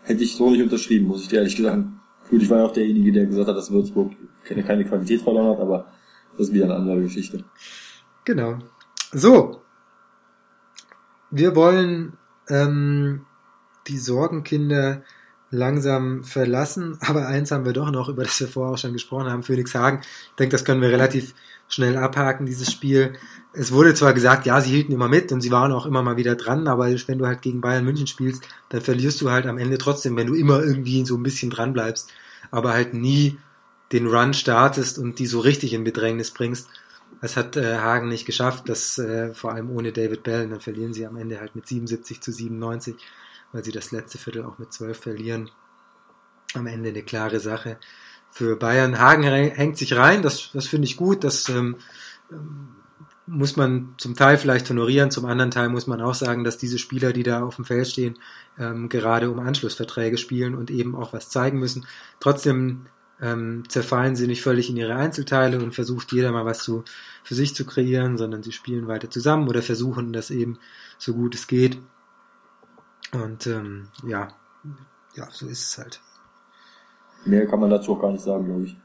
[0.04, 1.86] Hätte ich so nicht unterschrieben, muss ich dir ehrlich gesagt
[2.30, 4.13] Gut, ich war ja auch derjenige, der gesagt hat, dass Würzburg
[4.43, 5.88] keine, keine Qualität verloren hat, aber
[6.38, 7.43] das ist wieder eine andere Geschichte.
[8.26, 8.59] Genau.
[9.11, 9.61] So.
[11.30, 12.13] Wir wollen
[12.49, 13.26] ähm,
[13.88, 15.03] die Sorgenkinder
[15.54, 19.30] langsam verlassen, aber eins haben wir doch noch, über das wir vorher auch schon gesprochen
[19.30, 20.01] haben, Phoenix Hagen.
[20.01, 21.34] Ich denke, das können wir relativ
[21.70, 23.14] schnell abhaken, dieses Spiel.
[23.54, 26.18] Es wurde zwar gesagt, ja, sie hielten immer mit und sie waren auch immer mal
[26.18, 29.58] wieder dran, aber wenn du halt gegen Bayern München spielst, dann verlierst du halt am
[29.58, 32.12] Ende trotzdem, wenn du immer irgendwie so ein bisschen dran bleibst,
[32.51, 33.38] aber halt nie
[33.91, 36.68] den Run startest und die so richtig in Bedrängnis bringst.
[37.22, 40.60] Das hat äh, Hagen nicht geschafft, das äh, vor allem ohne David Bell, und dann
[40.60, 42.95] verlieren sie am Ende halt mit 77 zu 97,
[43.54, 45.49] weil sie das letzte Viertel auch mit 12 verlieren.
[46.54, 47.78] Am Ende eine klare Sache
[48.30, 48.99] für Bayern.
[48.99, 51.78] Hagen hängt sich rein, das, das finde ich gut, das ähm,
[53.26, 56.78] muss man zum Teil vielleicht honorieren, zum anderen Teil muss man auch sagen, dass diese
[56.78, 58.18] Spieler, die da auf dem Feld stehen,
[58.60, 61.86] ähm, gerade um Anschlussverträge spielen und eben auch was zeigen müssen.
[62.20, 62.88] Trotzdem
[63.22, 66.84] ähm, zerfallen sie nicht völlig in ihre Einzelteile und versucht jeder mal was zu,
[67.24, 70.60] für sich zu kreieren, sondern sie spielen weiter zusammen oder versuchen das eben
[70.97, 71.78] so gut es geht.
[73.14, 74.30] Und ähm, ja,
[75.16, 76.01] ja, so ist es halt.
[77.26, 78.78] Mehr kann man dazu auch gar nicht sagen, glaube ich.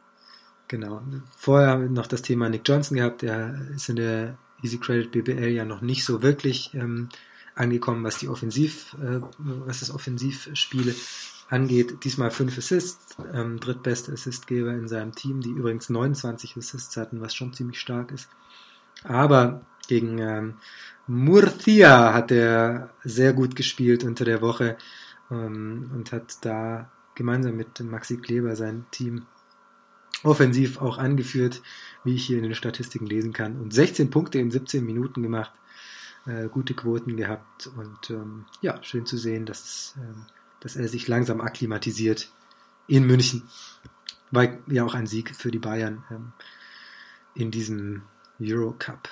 [0.68, 1.02] Genau.
[1.36, 3.22] Vorher haben wir noch das Thema Nick Johnson gehabt.
[3.22, 7.08] Der ist in der Easy Credit BBL ja noch nicht so wirklich ähm,
[7.54, 10.94] angekommen, was die Offensiv, äh, was das Offensivspiel
[11.48, 12.04] angeht.
[12.04, 17.34] Diesmal fünf Assists, ähm, drittbeste Assistgeber in seinem Team, die übrigens 29 Assists hatten, was
[17.34, 18.28] schon ziemlich stark ist.
[19.04, 20.54] Aber gegen ähm,
[21.08, 24.76] Murcia hat er sehr gut gespielt unter der Woche
[25.30, 29.26] ähm, und hat da gemeinsam mit Maxi Kleber sein Team
[30.22, 31.62] offensiv auch angeführt,
[32.04, 33.58] wie ich hier in den Statistiken lesen kann.
[33.58, 35.52] Und 16 Punkte in 17 Minuten gemacht,
[36.26, 40.14] äh, gute Quoten gehabt und ähm, ja, schön zu sehen, dass, äh,
[40.60, 42.30] dass er sich langsam akklimatisiert
[42.86, 43.48] in München.
[44.30, 46.32] war ja auch ein Sieg für die Bayern ähm,
[47.34, 48.02] in diesem
[48.40, 49.08] Eurocup.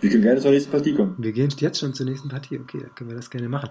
[0.00, 1.14] Wir können gerne zur nächsten Partie kommen.
[1.18, 2.58] Wir gehen jetzt schon zur nächsten Partie.
[2.58, 3.70] Okay, dann können wir das gerne machen.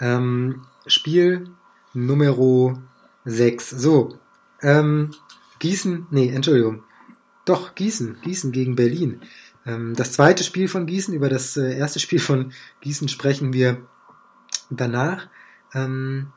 [0.00, 1.50] Ähm, Spiel
[1.94, 2.76] Nummer
[3.24, 3.70] 6.
[3.70, 4.18] So,
[4.60, 5.12] ähm,
[5.60, 6.82] Gießen, nee, Entschuldigung.
[7.44, 9.20] Doch, Gießen, Gießen gegen Berlin.
[9.66, 13.78] Ähm, das zweite Spiel von Gießen, über das äh, erste Spiel von Gießen sprechen wir
[14.70, 15.28] danach.
[15.74, 16.28] Ähm,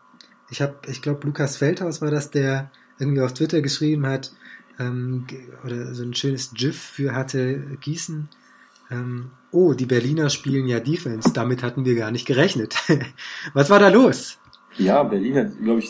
[0.50, 4.34] ich habe, ich glaube, Lukas Feldhaus war das, der irgendwie auf Twitter geschrieben hat,
[4.80, 5.26] ähm,
[5.66, 8.30] oder so ein schönes GIF für hatte, Gießen
[8.92, 12.76] ähm, oh, die Berliner spielen ja Defense, damit hatten wir gar nicht gerechnet.
[13.54, 14.40] Was war da los?
[14.78, 15.90] Ja, Berlin hat, glaube ich,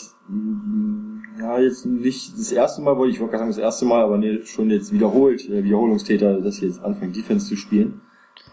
[1.40, 4.18] ja, jetzt nicht das erste Mal, wollte ich wollte gerade sagen, das erste Mal, aber
[4.18, 8.02] nee, schon jetzt wiederholt, äh, Wiederholungstäter, dass sie jetzt anfangen, Defense zu spielen.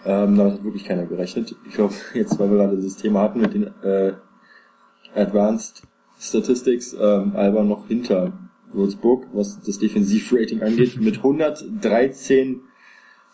[0.04, 1.56] Ähm, damit hat wirklich keiner gerechnet.
[1.66, 4.12] Ich glaube, jetzt, weil wir gerade das Thema hatten mit den äh,
[5.14, 5.82] Advanced
[6.20, 8.32] Statistics, ähm, Alba noch hinter
[8.72, 12.60] Würzburg, was das Defensivrating angeht, mit 113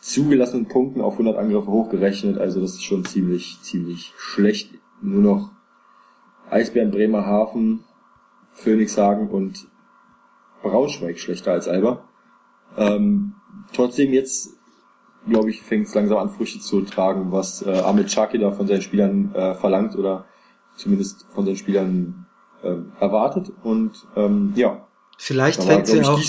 [0.04, 2.36] zugelassenen Punkten auf 100 Angriffe hochgerechnet.
[2.36, 4.70] Also das ist schon ziemlich, ziemlich schlecht.
[5.00, 5.50] Nur noch
[6.50, 7.84] Eisbären Bremerhaven,
[8.52, 9.66] Phoenixhagen und
[10.62, 12.04] Braunschweig schlechter als Alba.
[12.76, 13.34] Ähm,
[13.72, 14.50] trotzdem jetzt,
[15.26, 18.66] glaube ich, fängt es langsam an Früchte zu tragen, was äh, Ahmed Chaki da von
[18.66, 20.26] seinen Spielern äh, verlangt oder
[20.76, 22.26] zumindest von seinen Spielern
[22.62, 23.50] äh, erwartet.
[23.62, 24.86] Und ähm, ja,
[25.16, 26.20] vielleicht fängt sie auch.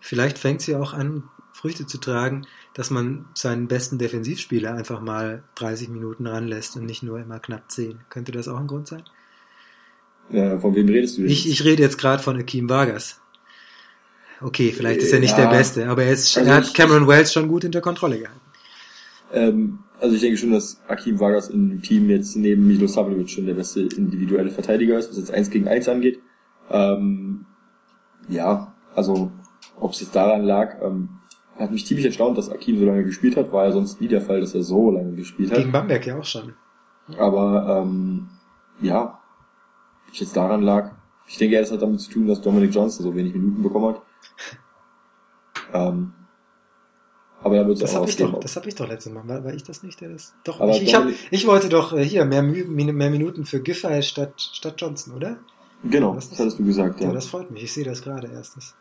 [0.00, 1.24] Vielleicht fängt sie auch an,
[1.56, 7.02] Früchte zu tragen, dass man seinen besten Defensivspieler einfach mal 30 Minuten ranlässt und nicht
[7.02, 7.98] nur immer knapp 10.
[8.10, 9.02] Könnte das auch ein Grund sein?
[10.30, 11.32] Ja, von wem redest du jetzt?
[11.32, 13.20] Ich, ich rede jetzt gerade von Akeem Vargas.
[14.42, 17.08] Okay, vielleicht ist er nicht ja, der Beste, aber er, ist, also er hat Cameron
[17.08, 18.40] Wells schon gut unter Kontrolle gehalten.
[19.32, 23.46] Ähm, also ich denke schon, dass Akeem Vargas im Team jetzt neben Milo Savljevic schon
[23.46, 26.20] der beste individuelle Verteidiger ist, was jetzt 1 gegen 1 angeht.
[26.70, 27.46] Ähm,
[28.28, 29.32] ja, also
[29.80, 31.08] ob es jetzt daran lag, ähm,
[31.58, 33.52] hat mich ziemlich erstaunt, dass Akim so lange gespielt hat.
[33.52, 35.58] War ja sonst nie der Fall, dass er so lange gespielt hat.
[35.58, 36.54] Gegen Bamberg ja auch schon.
[37.16, 38.28] Aber ähm,
[38.80, 39.20] ja,
[40.12, 40.92] es jetzt daran lag.
[41.26, 44.02] Ich denke, es hat damit zu tun, dass Dominic Johnson so wenig Minuten bekommen hat.
[45.72, 46.12] Ähm,
[47.42, 49.26] aber er wird es auch ich doch, Das habe ich doch letztes Mal.
[49.26, 50.32] War, war ich das nicht, der das?
[50.44, 54.00] Doch, aber ich, ich, hab, ich wollte doch äh, hier mehr, mehr Minuten für Giffey
[54.02, 55.38] statt, statt Johnson, oder?
[55.82, 57.08] Genau, das, das hattest du gesagt, ja.
[57.08, 57.12] ja.
[57.12, 57.64] Das freut mich.
[57.64, 58.74] Ich sehe das gerade erstens.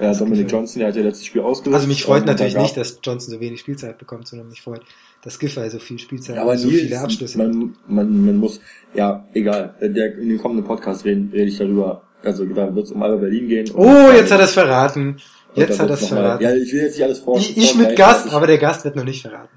[0.00, 1.74] Ja, Dominic Johnson, der hat ja letztes Spiel ausgesetzt.
[1.74, 4.80] Also mich freut natürlich nicht, dass Johnson so wenig Spielzeit bekommt, sondern mich freut,
[5.22, 8.60] dass Giffey so viel Spielzeit ja, aber so Nils, viele Abschlüsse man, man, man muss,
[8.94, 9.74] ja, egal.
[9.80, 12.02] Der, in dem kommenden Podcast rede, rede ich darüber.
[12.22, 13.70] Also da wird es um Alba Berlin gehen.
[13.74, 15.16] Oh, jetzt hat er es verraten.
[15.54, 16.44] Jetzt hat er es verraten.
[16.44, 17.36] Mal, ja, ich will jetzt nicht alles vor.
[17.38, 19.56] Ich, ich mit Gast, ich, aber der Gast wird noch nicht verraten.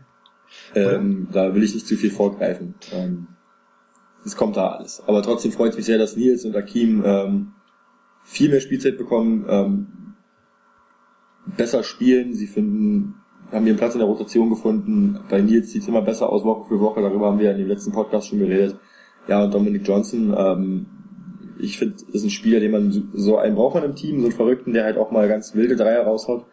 [0.76, 2.76] Ähm, da will ich nicht zu viel vorgreifen.
[2.92, 3.28] Ähm,
[4.26, 5.02] es kommt da alles.
[5.06, 7.52] Aber trotzdem freut es mich sehr, dass Nils und Akim ähm,
[8.24, 9.46] viel mehr Spielzeit bekommen.
[9.48, 9.88] Ähm,
[11.46, 12.34] besser spielen.
[12.34, 13.16] Sie finden,
[13.52, 15.20] haben ihren Platz in der Rotation gefunden.
[15.30, 17.02] Bei Nils sieht es immer besser aus, Woche für Woche.
[17.02, 18.78] Darüber haben wir in dem letzten Podcast schon geredet.
[19.28, 20.86] Ja, und Dominic Johnson, ähm,
[21.60, 24.36] ich finde, ist ein Spieler, den man so einen braucht man im Team, so einen
[24.36, 26.46] Verrückten, der halt auch mal ganz wilde Dreier raushaut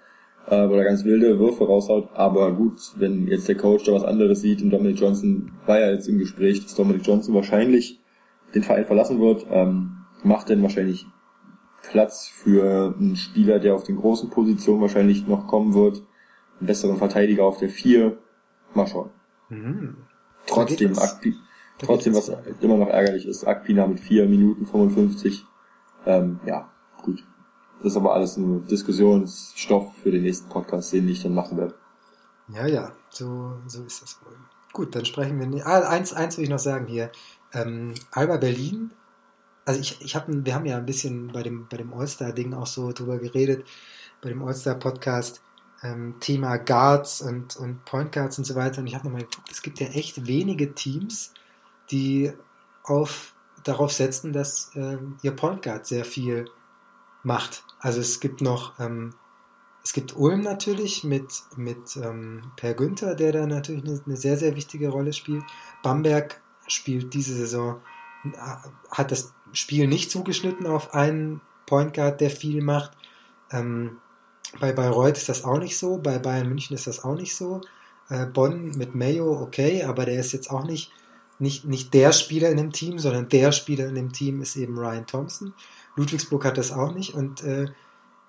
[0.47, 2.11] äh, oder ganz wilde Würfe raushaut.
[2.15, 5.91] Aber gut, wenn jetzt der Coach da was anderes sieht und Dominic Johnson war ja
[5.91, 8.01] jetzt im Gespräch, dass Dominic Johnson wahrscheinlich
[8.55, 11.07] den Verein verlassen wird, ähm, macht denn wahrscheinlich
[11.91, 16.03] Platz für einen Spieler, der auf den großen Positionen wahrscheinlich noch kommen wird.
[16.59, 18.17] Einen besseren Verteidiger auf der 4.
[18.75, 19.11] Mal schauen.
[19.49, 19.97] Mhm.
[20.47, 21.35] Trotzdem, Akpi,
[21.79, 22.31] trotzdem, was
[22.61, 25.45] immer noch ärgerlich ist, Akpina mit 4 Minuten 55.
[26.07, 26.71] Ähm, ja,
[27.03, 27.25] gut.
[27.83, 31.75] Das ist aber alles nur Diskussionsstoff für den nächsten Podcast, den ich dann machen werde.
[32.49, 34.37] Ja, ja, so, so ist das wohl.
[34.73, 35.67] Gut, dann sprechen wir.
[35.67, 37.11] Ah, eins, eins will ich noch sagen hier.
[37.53, 38.93] Ähm, Alba Berlin
[39.71, 42.67] also ich, ich habe, wir haben ja ein bisschen bei dem, bei dem All-Star-Ding auch
[42.67, 43.65] so drüber geredet,
[44.21, 45.43] bei dem All-Star-Podcast,
[45.85, 48.81] ähm, Thema Guards und, und Point Guards und so weiter.
[48.81, 51.33] Und ich habe nochmal geguckt, es gibt ja echt wenige Teams,
[51.93, 52.33] die
[52.83, 56.47] auf, darauf setzen, dass ähm, ihr Point Guard sehr viel
[57.23, 57.63] macht.
[57.79, 59.15] Also es gibt noch, ähm,
[59.85, 64.37] es gibt Ulm natürlich mit, mit ähm, Per Günther, der da natürlich eine, eine sehr,
[64.37, 65.45] sehr wichtige Rolle spielt.
[65.85, 67.81] Bamberg spielt diese Saison,
[68.25, 68.31] äh,
[68.91, 72.93] hat das Spiel nicht zugeschnitten auf einen Point Guard, der viel macht.
[73.51, 73.99] Ähm,
[74.59, 77.61] bei Bayreuth ist das auch nicht so, bei Bayern München ist das auch nicht so.
[78.09, 80.91] Äh, Bonn mit Mayo, okay, aber der ist jetzt auch nicht,
[81.39, 84.77] nicht, nicht der Spieler in dem Team, sondern der Spieler in dem Team ist eben
[84.79, 85.55] Ryan Thompson.
[85.97, 87.67] Ludwigsburg hat das auch nicht und äh,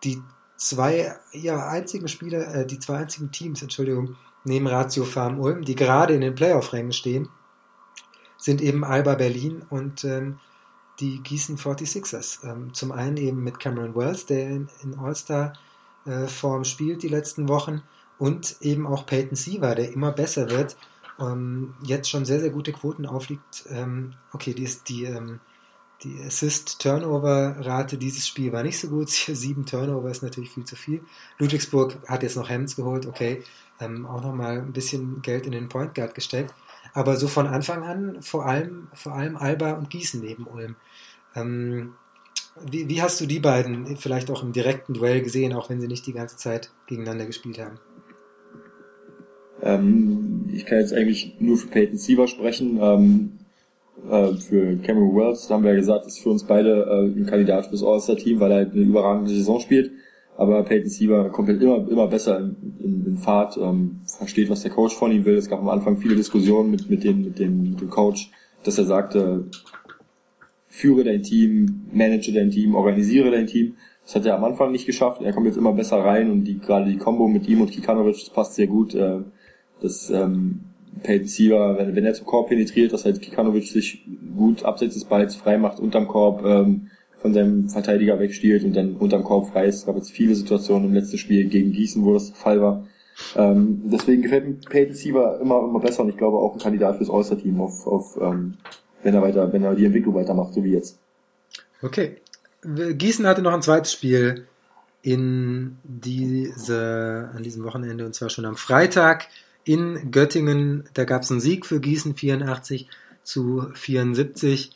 [0.03, 0.21] die
[0.57, 5.75] zwei ja, einzigen Spieler, äh, die zwei einzigen Teams, Entschuldigung, neben Ratio Farm Ulm, die
[5.75, 7.29] gerade in den Playoff-Rängen stehen,
[8.37, 10.39] sind eben Alba Berlin und ähm,
[10.99, 12.45] die Gießen 46ers.
[12.45, 17.47] Ähm, zum einen eben mit Cameron Wells, der in, in All-Star-Form äh, spielt die letzten
[17.47, 17.81] Wochen
[18.17, 20.77] und eben auch Peyton Siever, der immer besser wird,
[21.19, 23.65] ähm, jetzt schon sehr, sehr gute Quoten aufliegt.
[23.69, 25.39] Ähm, okay, die ist die, ähm,
[26.03, 29.09] die Assist-Turnover-Rate dieses Spiel war nicht so gut.
[29.09, 31.03] Sieben Turnover ist natürlich viel zu viel.
[31.37, 33.43] Ludwigsburg hat jetzt noch Hems geholt, okay,
[33.79, 36.53] ähm, auch nochmal ein bisschen Geld in den Point Guard gesteckt.
[36.93, 40.75] Aber so von Anfang an vor allem, vor allem Alba und Gießen neben Ulm.
[41.35, 41.93] Ähm,
[42.69, 45.87] wie, wie hast du die beiden vielleicht auch im direkten Duell gesehen, auch wenn sie
[45.87, 47.79] nicht die ganze Zeit gegeneinander gespielt haben?
[49.61, 52.77] Ähm, ich kann jetzt eigentlich nur für Peyton Siever sprechen.
[52.81, 53.31] Ähm,
[54.09, 57.67] äh, für Cameron Wells haben wir ja gesagt, ist für uns beide äh, ein Kandidat
[57.67, 59.91] fürs All-Star-Team, weil er halt eine überragende Saison spielt.
[60.37, 64.61] Aber Peyton Siever kommt halt immer, immer besser in, in, in Fahrt, ähm, versteht, was
[64.61, 65.35] der Coach von ihm will.
[65.35, 68.31] Es gab am Anfang viele Diskussionen mit, mit, dem, mit, dem, mit dem Coach,
[68.63, 69.45] dass er sagte,
[70.67, 73.75] führe dein Team, manage dein Team, organisiere dein Team.
[74.05, 75.21] Das hat er am Anfang nicht geschafft.
[75.21, 78.15] Er kommt jetzt immer besser rein und die, gerade die Combo mit ihm und Kikanovic,
[78.15, 78.95] das passt sehr gut.
[78.95, 79.19] Äh,
[79.81, 80.61] das ähm,
[81.03, 84.05] Peyton Siever, wenn, wenn er zum Korb penetriert, dass halt Kikanovic sich
[84.35, 86.87] gut abseits des Balls frei macht, unterm Korb ähm,
[87.21, 89.77] von seinem Verteidiger wegstiehlt und dann unterm Korb frei ist.
[89.77, 92.87] Es gab jetzt viele Situationen im letzten Spiel gegen Gießen, wo das der Fall war.
[93.35, 96.97] Ähm, deswegen gefällt mir Peyton Siever immer, immer besser und ich glaube auch ein Kandidat
[96.97, 98.55] fürs All-Star-Team auf, auf ähm,
[99.03, 100.97] wenn er weiter, wenn er die Entwicklung weitermacht, so wie jetzt.
[101.81, 102.17] Okay.
[102.63, 104.45] Gießen hatte noch ein zweites Spiel
[105.01, 109.27] in diese, an diesem Wochenende und zwar schon am Freitag
[109.63, 110.83] in Göttingen.
[110.93, 112.87] Da gab es einen Sieg für Gießen 84
[113.23, 114.71] zu 74.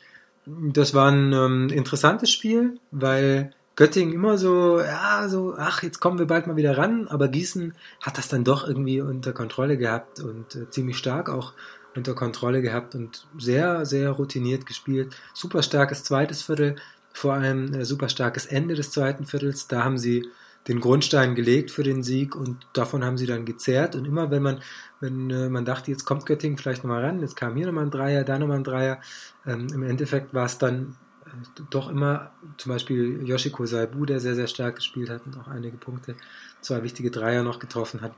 [0.46, 6.18] Das war ein ähm, interessantes Spiel, weil Göttingen immer so, ja, so, ach, jetzt kommen
[6.18, 10.20] wir bald mal wieder ran, aber Gießen hat das dann doch irgendwie unter Kontrolle gehabt
[10.20, 11.52] und äh, ziemlich stark auch
[11.94, 15.14] unter Kontrolle gehabt und sehr, sehr routiniert gespielt.
[15.34, 16.76] Super starkes zweites Viertel,
[17.12, 19.66] vor allem äh, super starkes Ende des zweiten Viertels.
[19.66, 20.26] Da haben sie
[20.68, 23.94] den Grundstein gelegt für den Sieg und davon haben sie dann gezehrt.
[23.94, 24.60] Und immer wenn man,
[25.00, 27.90] wenn äh, man dachte, jetzt kommt Göttingen vielleicht nochmal ran, jetzt kam hier nochmal ein
[27.90, 29.00] Dreier, da nochmal ein Dreier,
[29.46, 30.96] ähm, im Endeffekt war es dann
[31.26, 35.48] äh, doch immer zum Beispiel Yoshiko Saibu, der sehr, sehr stark gespielt hat und auch
[35.48, 36.16] einige Punkte,
[36.60, 38.12] zwei wichtige Dreier noch getroffen hat.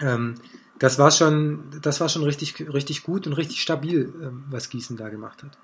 [0.00, 0.34] Ähm,
[0.80, 4.96] das war schon, das war schon richtig, richtig gut und richtig stabil, ähm, was Gießen
[4.96, 5.56] da gemacht hat.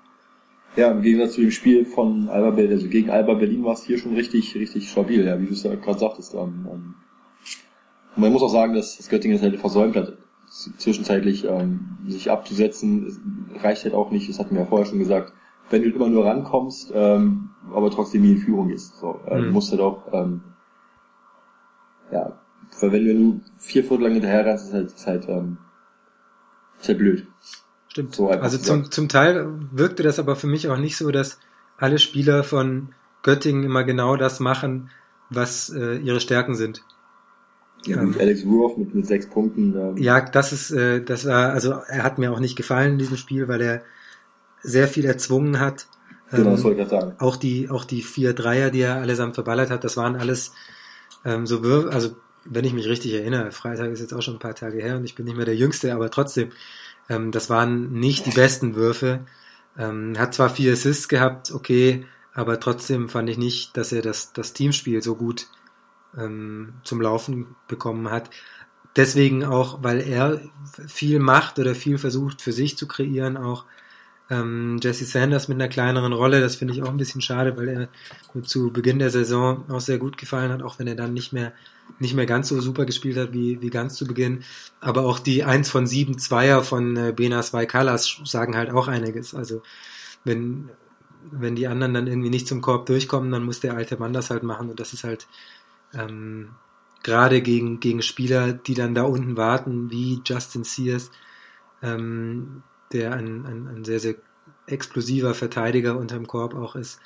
[0.77, 3.83] Ja, im Gegensatz zu dem Spiel von Alba Berlin, also gegen Alba Berlin war es
[3.83, 6.35] hier schon richtig, richtig stabil, ja, wie du es ja gerade sagtest.
[6.35, 6.95] Ähm, ähm,
[8.15, 10.13] und man muss auch sagen, dass das Göttingen es halt versäumt hat,
[10.77, 13.07] zwischenzeitlich ähm, sich abzusetzen.
[13.55, 15.33] Es reicht halt auch nicht, das hatten wir ja vorher schon gesagt,
[15.71, 18.97] wenn du immer nur rankommst, ähm, aber trotzdem nie in Führung gehst.
[18.97, 19.53] So, äh, mhm.
[19.53, 20.41] musst halt auch, ähm,
[22.11, 22.39] ja,
[22.81, 25.57] weil wenn du vier Viertel lang hinterher rennst, ist halt, ist halt, ähm,
[26.79, 27.25] ist halt blöd.
[27.97, 28.13] Stimmt.
[28.13, 31.39] So also zum, zum Teil wirkte das aber für mich auch nicht so, dass
[31.79, 32.89] alle Spieler von
[33.23, 34.91] Göttingen immer genau das machen,
[35.31, 36.83] was äh, ihre Stärken sind.
[37.87, 39.75] Ja, ähm, Alex Ruoff mit, mit sechs Punkten.
[39.75, 39.97] Ähm.
[39.97, 43.17] Ja, das ist, äh, das war, also er hat mir auch nicht gefallen in diesem
[43.17, 43.81] Spiel, weil er
[44.61, 45.87] sehr viel erzwungen hat.
[46.29, 47.13] Genau, das wollte ich sagen.
[47.17, 50.51] Auch die, auch die vier Dreier, die er allesamt verballert hat, das waren alles
[51.25, 54.39] ähm, so Würfe, also wenn ich mich richtig erinnere, Freitag ist jetzt auch schon ein
[54.39, 56.51] paar Tage her und ich bin nicht mehr der Jüngste, aber trotzdem,
[57.09, 59.25] ähm, das waren nicht die besten Würfe.
[59.77, 64.33] Ähm, hat zwar vier Assists gehabt, okay, aber trotzdem fand ich nicht, dass er das,
[64.33, 65.47] das Teamspiel so gut
[66.17, 68.29] ähm, zum Laufen bekommen hat.
[68.95, 70.41] Deswegen auch, weil er
[70.87, 73.65] viel macht oder viel versucht für sich zu kreieren, auch
[74.29, 77.67] ähm, Jesse Sanders mit einer kleineren Rolle, das finde ich auch ein bisschen schade, weil
[77.69, 81.33] er zu Beginn der Saison auch sehr gut gefallen hat, auch wenn er dann nicht
[81.33, 81.53] mehr
[81.99, 84.43] nicht mehr ganz so super gespielt hat wie, wie ganz zu Beginn.
[84.81, 89.33] Aber auch die 1 von 7 Zweier von äh, Benas Vaikalas sagen halt auch einiges.
[89.33, 89.63] Also
[90.23, 90.69] wenn,
[91.31, 94.29] wenn die anderen dann irgendwie nicht zum Korb durchkommen, dann muss der alte Mann das
[94.29, 94.69] halt machen.
[94.69, 95.27] Und das ist halt
[95.93, 96.49] ähm,
[97.03, 101.09] gerade gegen, gegen Spieler, die dann da unten warten, wie Justin Sears,
[101.81, 102.63] ähm,
[102.93, 104.15] der ein, ein, ein sehr, sehr
[104.65, 106.99] explosiver Verteidiger unterm Korb auch ist,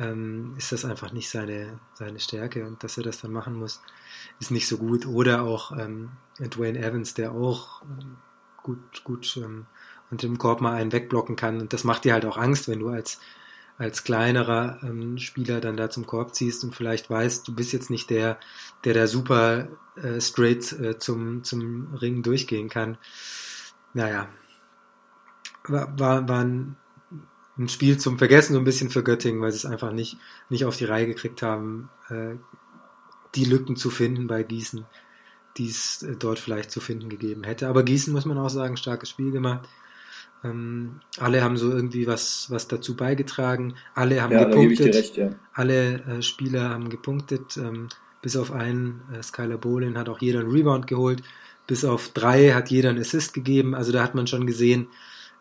[0.00, 3.80] ähm, ist das einfach nicht seine, seine Stärke und dass er das dann machen muss,
[4.40, 5.06] ist nicht so gut.
[5.06, 6.10] Oder auch ähm,
[6.40, 8.16] Dwayne Evans, der auch ähm,
[8.62, 9.66] gut, gut ähm,
[10.10, 11.60] unter dem Korb mal einen wegblocken kann.
[11.60, 13.20] Und das macht dir halt auch Angst, wenn du als,
[13.78, 17.90] als kleinerer ähm, Spieler dann da zum Korb ziehst und vielleicht weißt, du bist jetzt
[17.90, 18.38] nicht der,
[18.84, 22.98] der da super äh, straight äh, zum, zum Ring durchgehen kann.
[23.92, 24.28] Naja,
[25.68, 26.76] war, war, ein
[27.58, 30.16] ein Spiel zum Vergessen so ein bisschen für Göttingen, weil sie es einfach nicht,
[30.48, 32.34] nicht auf die Reihe gekriegt haben, äh,
[33.34, 34.84] die Lücken zu finden bei Gießen,
[35.56, 37.68] die es äh, dort vielleicht zu finden gegeben hätte.
[37.68, 39.68] Aber Gießen, muss man auch sagen, starkes Spiel gemacht.
[40.42, 43.74] Ähm, alle haben so irgendwie was, was dazu beigetragen.
[43.94, 44.94] Alle haben Ja, gepunktet.
[44.94, 45.30] recht, ja.
[45.52, 47.56] Alle äh, Spieler haben gepunktet.
[47.56, 47.88] Ähm,
[48.20, 51.22] bis auf einen, äh, Skylar Bolin, hat auch jeder einen Rebound geholt.
[51.66, 53.74] Bis auf drei hat jeder einen Assist gegeben.
[53.74, 54.88] Also da hat man schon gesehen,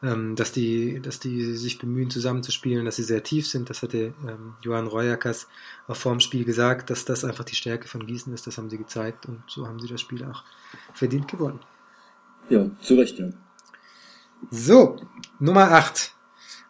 [0.04, 3.70] ähm, dass die, dass die sich bemühen, zusammenzuspielen, dass sie sehr tief sind.
[3.70, 5.48] Das hatte ähm, Johann Reuerkas
[5.88, 8.46] auch vorm Spiel gesagt, dass das einfach die Stärke von Gießen ist.
[8.46, 10.44] Das haben sie gezeigt und so haben sie das Spiel auch
[10.94, 11.60] verdient gewonnen.
[12.50, 13.30] Ja, zu Recht, ja.
[14.52, 14.98] So,
[15.40, 16.14] Nummer 8.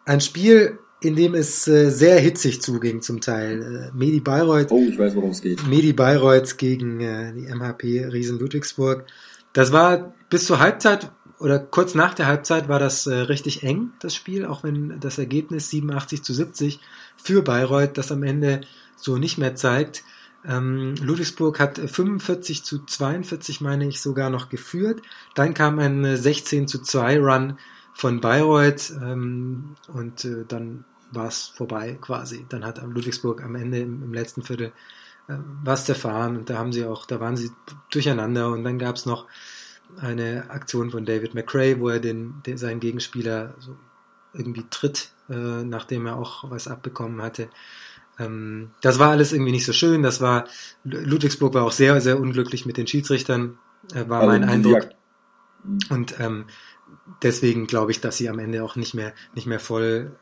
[0.04, 3.90] Ein Spiel, in dem es äh, sehr hitzig zuging zum Teil.
[3.92, 5.66] Äh, Medi Bayreuth Oh, ich weiß, worum es geht.
[5.66, 9.06] Medi Bayreuth gegen äh, die MHP Riesen Ludwigsburg.
[9.52, 11.10] Das war bis zur Halbzeit
[11.44, 15.18] oder kurz nach der Halbzeit war das äh, richtig eng, das Spiel, auch wenn das
[15.18, 16.80] Ergebnis 87 zu 70
[17.18, 18.62] für Bayreuth das am Ende
[18.96, 20.04] so nicht mehr zeigt.
[20.46, 25.02] Ähm, Ludwigsburg hat 45 zu 42, meine ich, sogar noch geführt.
[25.34, 27.58] Dann kam ein äh, 16 zu 2 Run
[27.92, 32.46] von Bayreuth ähm, und äh, dann war es vorbei quasi.
[32.48, 34.72] Dann hat Ludwigsburg am Ende im, im letzten Viertel
[35.28, 37.50] äh, was erfahren und da haben sie auch, da waren sie
[37.90, 39.26] durcheinander und dann gab es noch
[39.98, 43.76] eine Aktion von David McRae, wo er den, den seinen Gegenspieler so
[44.32, 47.48] irgendwie tritt, äh, nachdem er auch was abbekommen hatte.
[48.18, 50.02] Ähm, das war alles irgendwie nicht so schön.
[50.02, 50.46] Das war
[50.84, 53.58] Ludwigsburg war auch sehr, sehr unglücklich mit den Schiedsrichtern,
[53.94, 54.88] äh, war Also, mein Eindruck.
[55.90, 56.46] Und ähm,
[57.22, 60.16] deswegen glaube ich, dass sie am Ende auch nicht mehr, nicht mehr voll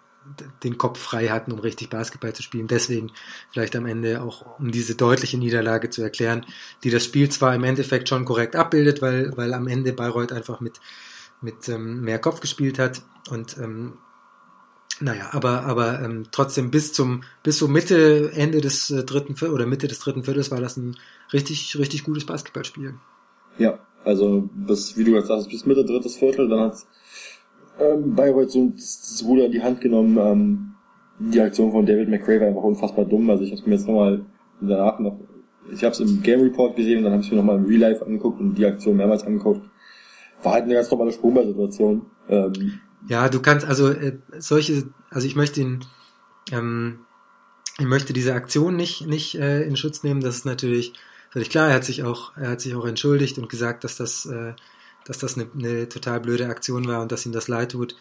[0.63, 2.67] den Kopf frei hatten, um richtig Basketball zu spielen.
[2.67, 3.11] Deswegen
[3.51, 6.47] vielleicht am Ende auch, um diese deutliche Niederlage zu erklären,
[6.85, 10.61] die das Spiel zwar im Endeffekt schon korrekt abbildet, weil, weil am Ende Bayreuth einfach
[10.61, 10.81] mit,
[11.41, 13.95] mit ähm, mehr Kopf gespielt hat und ähm,
[15.01, 19.55] naja, aber, aber ähm, trotzdem bis zum bis so Mitte, Ende des äh, dritten Viertels
[19.55, 20.97] oder Mitte des dritten Viertels war das ein
[21.33, 22.95] richtig, richtig gutes Basketballspiel.
[23.59, 26.75] Ja, also bis, wie du jetzt sagst, bis Mitte drittes Viertel, dann hat
[27.81, 30.17] ähm, Bayreuth so das, Ruder in die Hand genommen.
[30.19, 30.69] Ähm,
[31.19, 33.31] die Aktion von David McRae war einfach unfassbar dumm.
[33.31, 34.25] Also ich habe mir jetzt nochmal
[34.61, 35.19] danach noch,
[35.73, 37.81] ich habe es im Game Report gesehen und dann habe ich mir nochmal im Real
[37.81, 39.69] Life angeguckt und die Aktion mehrmals angeguckt.
[40.43, 42.07] War halt eine ganz normale Sprungball-Situation.
[42.29, 45.85] Ähm, Ja, du kannst also äh, solche, also ich möchte ihn,
[46.51, 47.01] ähm,
[47.79, 50.21] ich möchte diese Aktion nicht nicht äh, in Schutz nehmen.
[50.21, 50.93] Das ist natürlich
[51.31, 51.69] völlig klar.
[51.69, 54.53] Er hat sich auch, er hat sich auch entschuldigt und gesagt, dass das, äh,
[55.05, 57.97] dass das eine, eine total blöde Aktion war und dass ihm das leid tut,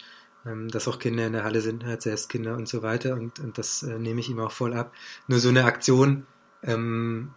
[0.45, 3.13] ähm, dass auch Kinder in der Halle sind, er hat selbst Kinder und so weiter
[3.13, 4.93] und und das äh, nehme ich ihm auch voll ab.
[5.27, 6.25] Nur so eine Aktion.
[6.63, 7.33] Ähm,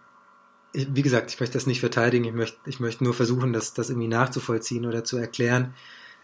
[0.73, 2.25] ich- wie gesagt, ich möchte das nicht verteidigen.
[2.25, 5.75] Ich möchte, ich möchte nur versuchen, das, das irgendwie nachzuvollziehen oder zu erklären.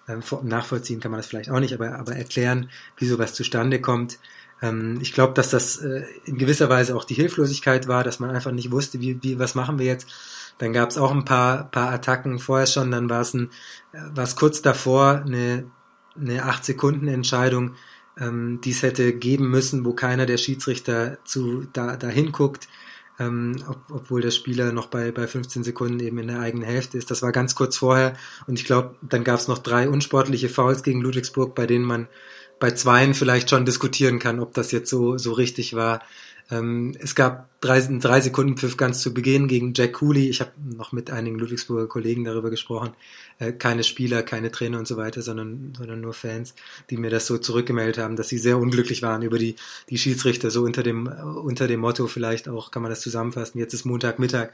[0.09, 4.19] Ähm, nachvollziehen kann man das vielleicht auch nicht, aber, aber erklären, wie sowas zustande kommt.
[4.63, 8.31] Ähm, ich glaube, dass das äh, in gewisser Weise auch die Hilflosigkeit war, dass man
[8.31, 10.09] einfach nicht wusste, wie, wie was machen wir jetzt.
[10.61, 13.51] Dann gab es auch ein paar, paar Attacken vorher schon, dann war es ein,
[14.17, 15.65] es kurz davor eine,
[16.19, 17.75] eine 8-Sekunden-Entscheidung,
[18.19, 22.69] ähm, die es hätte geben müssen, wo keiner der Schiedsrichter zu da, da hinguckt
[23.21, 26.97] ähm, ob, obwohl der Spieler noch bei, bei 15 Sekunden eben in der eigenen Hälfte
[26.97, 27.11] ist.
[27.11, 28.15] Das war ganz kurz vorher
[28.47, 32.09] und ich glaube, dann gab es noch drei unsportliche Fouls gegen Ludwigsburg, bei denen man
[32.59, 36.03] bei zweien vielleicht schon diskutieren kann, ob das jetzt so, so richtig war.
[36.51, 40.29] Ähm, es gab drei, drei Sekunden Pfiff ganz zu Beginn gegen Jack Cooley.
[40.29, 42.91] Ich habe noch mit einigen Ludwigsburger Kollegen darüber gesprochen.
[43.41, 46.55] Äh, keine Spieler, keine Trainer und so weiter, sondern, sondern nur Fans,
[46.91, 49.57] die mir das so zurückgemeldet haben, dass sie sehr unglücklich waren über die,
[49.89, 53.73] die Schiedsrichter, so unter dem, unter dem Motto vielleicht auch, kann man das zusammenfassen, jetzt
[53.73, 54.51] ist Montagmittag,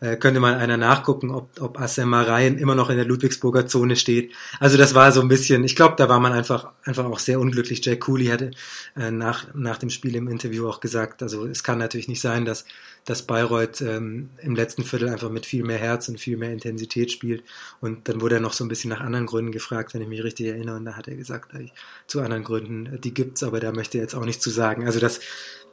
[0.00, 3.96] äh, könnte mal einer nachgucken, ob, ob Assema Ryan immer noch in der Ludwigsburger Zone
[3.96, 4.32] steht.
[4.58, 7.40] Also das war so ein bisschen, ich glaube, da war man einfach, einfach auch sehr
[7.40, 7.84] unglücklich.
[7.84, 8.52] Jack Cooley hatte
[8.96, 12.46] äh, nach, nach dem Spiel im Interview auch gesagt, also es kann natürlich nicht sein,
[12.50, 12.64] dass,
[13.04, 17.10] dass Bayreuth ähm, im letzten Viertel einfach mit viel mehr Herz und viel mehr Intensität
[17.10, 17.44] spielt.
[17.80, 20.22] Und dann wurde er noch so ein bisschen nach anderen Gründen gefragt, wenn ich mich
[20.22, 20.76] richtig erinnere.
[20.76, 21.68] Und da hat er gesagt, äh,
[22.06, 24.84] zu anderen Gründen, die gibt's, aber da möchte er jetzt auch nichts zu sagen.
[24.84, 25.20] Also das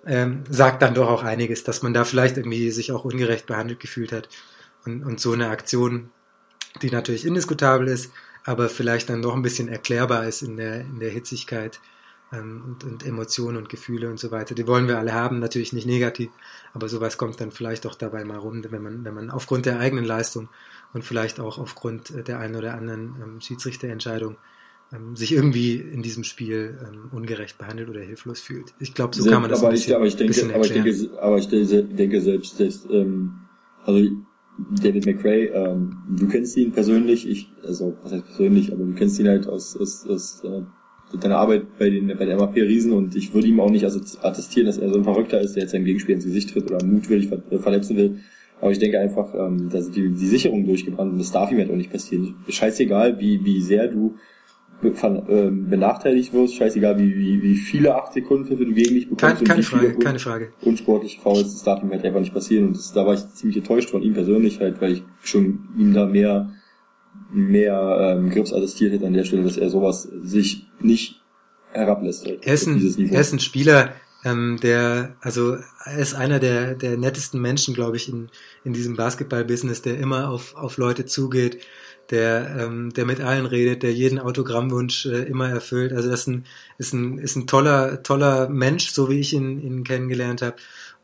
[0.06, 3.80] ähm, sagt dann doch auch einiges, dass man da vielleicht irgendwie sich auch ungerecht behandelt
[3.80, 4.30] gefühlt hat.
[4.86, 6.12] Und, und so eine Aktion,
[6.82, 8.12] die natürlich indiskutabel ist,
[8.46, 11.82] aber vielleicht dann doch ein bisschen erklärbar ist in der, in der Hitzigkeit
[12.32, 14.56] ähm, und, und Emotionen und Gefühle und so weiter.
[14.56, 16.30] Die wollen wir alle haben, natürlich nicht negativ,
[16.74, 19.80] aber sowas kommt dann vielleicht auch dabei mal rum, wenn man, wenn man aufgrund der
[19.80, 20.50] eigenen Leistung
[20.94, 24.38] und vielleicht auch aufgrund äh, der einen oder anderen ähm, Schiedsrichterentscheidung
[24.94, 28.74] ähm, sich irgendwie in diesem Spiel ähm, ungerecht behandelt oder hilflos fühlt.
[28.80, 30.66] Ich glaube, so kann man das aber ein bisschen, ich, aber ich denke, bisschen aber
[30.66, 33.34] ich denke, aber ich denke, selbst, dass, ähm,
[33.84, 34.10] also
[34.82, 39.20] David McRae, ähm, du kennst ihn persönlich, ich, also was heißt persönlich, aber du kennst
[39.20, 40.64] ihn halt aus, aus, aus äh,
[41.14, 44.68] deiner Arbeit bei den bei der MAP Riesen und ich würde ihm auch nicht attestieren,
[44.68, 47.28] dass er so ein Verrückter ist, der jetzt seinem Gegenspiel ins Gesicht tritt oder mutwillig
[47.28, 48.20] ver äh, verletzen will.
[48.60, 51.60] Aber ich denke einfach, ähm, da sind die, die Sicherung durchgebrannt und das darf ihm
[51.60, 52.36] halt auch nicht passieren.
[52.49, 54.16] Scheißegal, wie, wie sehr du
[54.84, 59.38] äh, benachteiligt wirst, scheißegal wie, wie, wie viele 8 Sekunden Pfiffe du gegen dich bekommst.
[59.38, 60.49] Keine, keine Frage, keine Frage.
[60.62, 62.68] Unsportliche Fouls, das darf ihm halt einfach nicht passieren.
[62.68, 65.93] Und das, da war ich ziemlich enttäuscht von ihm persönlich halt, weil ich schon ihm
[65.93, 66.51] da mehr,
[67.32, 71.22] mehr ähm, Grips attestiert hätte an der Stelle, dass er sowas sich nicht
[71.72, 72.26] herablässt.
[72.26, 73.94] Halt, Er ist ein, er ist ein Spieler,
[74.26, 78.30] ähm, der, also er ist einer der, der nettesten Menschen, glaube ich, in,
[78.64, 81.60] in diesem Basketball-Business, der immer auf, auf Leute zugeht,
[82.10, 85.92] der, ähm, der mit allen redet, der jeden Autogrammwunsch äh, immer erfüllt.
[85.94, 86.46] Also das ist ein,
[86.78, 90.56] ist ein, ist ein toller, toller Mensch, so wie ich ihn, ihn kennengelernt habe.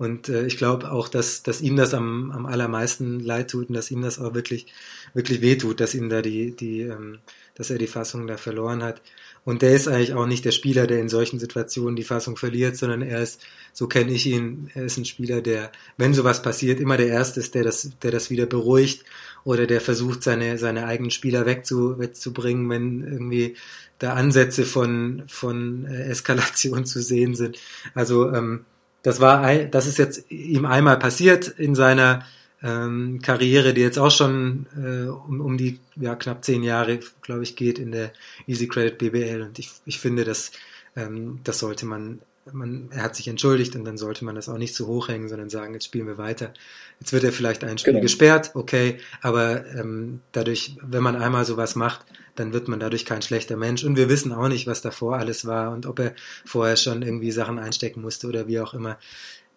[0.03, 3.75] Und äh, ich glaube auch, dass, dass ihm das am, am allermeisten leid tut und
[3.75, 4.67] dass ihm das auch wirklich,
[5.13, 7.19] wirklich wehtut, dass ihm da die, die, ähm,
[7.55, 9.01] dass er die Fassung da verloren hat.
[9.45, 12.75] Und der ist eigentlich auch nicht der Spieler, der in solchen Situationen die Fassung verliert,
[12.75, 13.41] sondern er ist,
[13.71, 17.39] so kenne ich ihn, er ist ein Spieler, der, wenn sowas passiert, immer der Erste
[17.39, 19.05] ist, der das, der das wieder beruhigt
[19.45, 23.55] oder der versucht, seine, seine eigenen Spieler wegzu, wegzubringen, wenn irgendwie
[23.99, 27.57] da Ansätze von, von äh, Eskalation zu sehen sind.
[27.93, 28.65] Also ähm,
[29.03, 32.25] das war, ein, das ist jetzt ihm einmal passiert in seiner
[32.63, 37.43] ähm, Karriere, die jetzt auch schon äh, um, um die ja, knapp zehn Jahre, glaube
[37.43, 38.11] ich, geht in der
[38.47, 39.41] Easy Credit BBL.
[39.41, 40.51] Und ich, ich finde, dass
[40.95, 44.57] ähm, das sollte man, man, er hat sich entschuldigt und dann sollte man das auch
[44.57, 46.53] nicht zu hoch hängen, sondern sagen, jetzt spielen wir weiter.
[47.01, 48.03] Jetzt wird er vielleicht ein Spiel Genau.
[48.03, 52.05] gesperrt, okay, aber ähm, dadurch, wenn man einmal sowas macht,
[52.35, 53.83] dann wird man dadurch kein schlechter Mensch.
[53.83, 56.13] Und wir wissen auch nicht, was davor alles war und ob er
[56.45, 58.97] vorher schon irgendwie Sachen einstecken musste oder wie auch immer.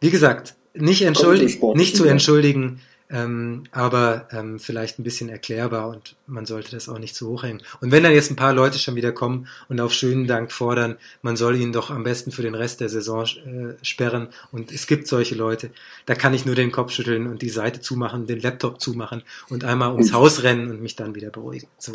[0.00, 6.16] Wie gesagt, nicht, Sportlichen, nicht zu entschuldigen, ähm, aber ähm, vielleicht ein bisschen erklärbar und
[6.26, 7.62] man sollte das auch nicht zu hoch hängen.
[7.80, 10.96] Und wenn dann jetzt ein paar Leute schon wieder kommen und auf schönen Dank fordern,
[11.22, 14.86] man soll ihn doch am besten für den Rest der Saison äh, sperren und es
[14.86, 15.70] gibt solche Leute,
[16.06, 19.64] da kann ich nur den Kopf schütteln und die Seite zumachen, den Laptop zumachen und
[19.64, 20.16] einmal ums.
[20.16, 21.68] Haus rennen und mich dann wieder beruhigen.
[21.78, 21.92] So.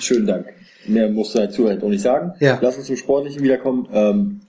[0.00, 0.46] Schönen Dank.
[0.86, 2.32] Mehr musst du dazu halt auch nicht sagen.
[2.40, 2.58] Ja.
[2.60, 3.88] Lass uns zum Sportlichen wiederkommen.
[3.92, 4.40] Ähm,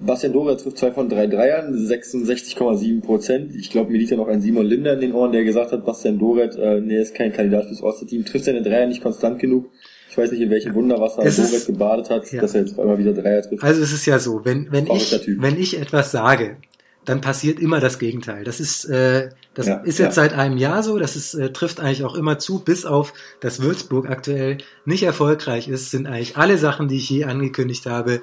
[0.00, 3.54] Bastian Dora trifft zwei von drei Dreiern, 66,7 Prozent.
[3.54, 5.84] Ich glaube, mir liegt ja noch ein Simon Linder in den Ohren, der gesagt hat,
[5.84, 9.70] Bastian Doret, äh, nee, ist kein Kandidat fürs Osterteam, trifft seine Dreier nicht konstant genug.
[10.10, 12.40] Ich weiß nicht, in welchem Wunderwasser Es ist- Doret gebadet hat, Ja.
[12.40, 13.62] dass er jetzt auf einmal wieder Dreier trifft.
[13.62, 16.56] Also es ist ja so, wenn, wenn, ich, wenn ich etwas sage,
[17.04, 18.44] dann passiert immer das Gegenteil.
[18.44, 20.22] Das ist, äh, das Ja, ist jetzt ja.
[20.22, 23.60] seit einem Jahr so, das ist, äh, trifft eigentlich auch immer zu, bis auf, dass
[23.62, 28.22] Würzburg aktuell nicht erfolgreich ist, sind eigentlich alle Sachen, die ich je angekündigt habe,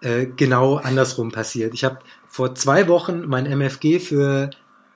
[0.00, 1.74] äh, genau andersrum passiert.
[1.74, 4.50] Ich habe vor zwei Wochen mein MFG für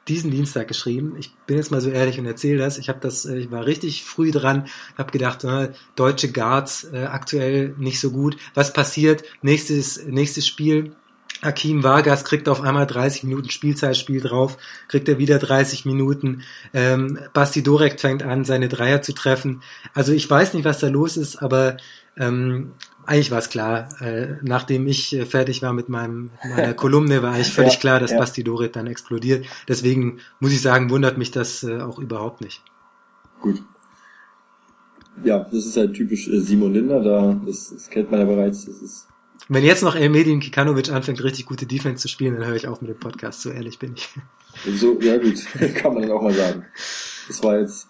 [0.09, 1.15] diesen Dienstag geschrieben.
[1.19, 2.79] Ich bin jetzt mal so ehrlich und erzähle das.
[2.79, 4.67] Ich habe das, äh, ich war richtig früh dran,
[4.99, 8.37] habe gedacht, äh, deutsche Guards äh, aktuell nicht so gut.
[8.55, 9.23] Was passiert?
[9.43, 10.97] Nächstes nächstes Spiel.
[11.43, 16.43] Hakim Vargas kriegt auf einmal 30 Minuten Spielzeit, spielt drauf, kriegt er wieder 30 Minuten.
[16.75, 19.63] Ähm, Basti Dorek fängt an, seine Dreier zu treffen.
[19.95, 21.79] Also ich weiß nicht, was da los ist, aber
[22.19, 22.73] ähm,
[23.11, 23.89] eigentlich war es klar.
[24.01, 28.01] Äh, nachdem ich äh, fertig war mit meinem meiner Kolumne, war eigentlich völlig Ja, klar,
[28.01, 28.19] dass ja.
[28.19, 29.45] Basti Doret dann explodiert.
[29.67, 32.63] Deswegen muss ich sagen, wundert mich das äh, auch überhaupt nicht.
[33.41, 33.63] Gut.
[35.25, 38.67] Ja, das ist halt typisch äh, Simon Linder, da, das, das kennt man ja bereits,
[38.67, 39.09] das ist
[39.49, 42.81] Wenn jetzt noch Elmedin Kikanovic anfängt, richtig gute Defense zu spielen, dann höre ich auf
[42.81, 43.43] mit dem Podcast.
[43.43, 44.09] So ehrlich bin ich.
[44.79, 45.45] So, ja gut,
[45.75, 46.65] kann man dann auch mal sagen.
[47.27, 47.89] Das war jetzt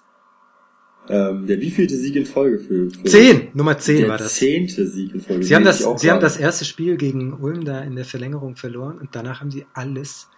[1.11, 4.37] ähm, der wievielte Sieg in Folge für, für Zehn, Nummer zehn war das.
[4.37, 5.43] zehnte Sieg in Folge.
[5.45, 8.99] Sie haben das, sie haben das erste Spiel gegen Ulm da in der Verlängerung verloren
[8.99, 10.29] und danach haben sie alles,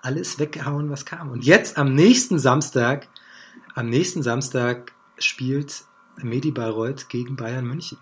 [0.00, 1.30] alles weggehauen, was kam.
[1.30, 3.08] Und jetzt am nächsten Samstag,
[3.74, 5.82] am nächsten Samstag spielt
[6.22, 7.98] Medi Bayreuth gegen Bayern München.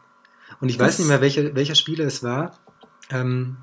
[0.61, 2.59] Und ich Das- weiß nicht mehr, welcher, welcher Spieler es war.
[3.11, 3.57] Ähm,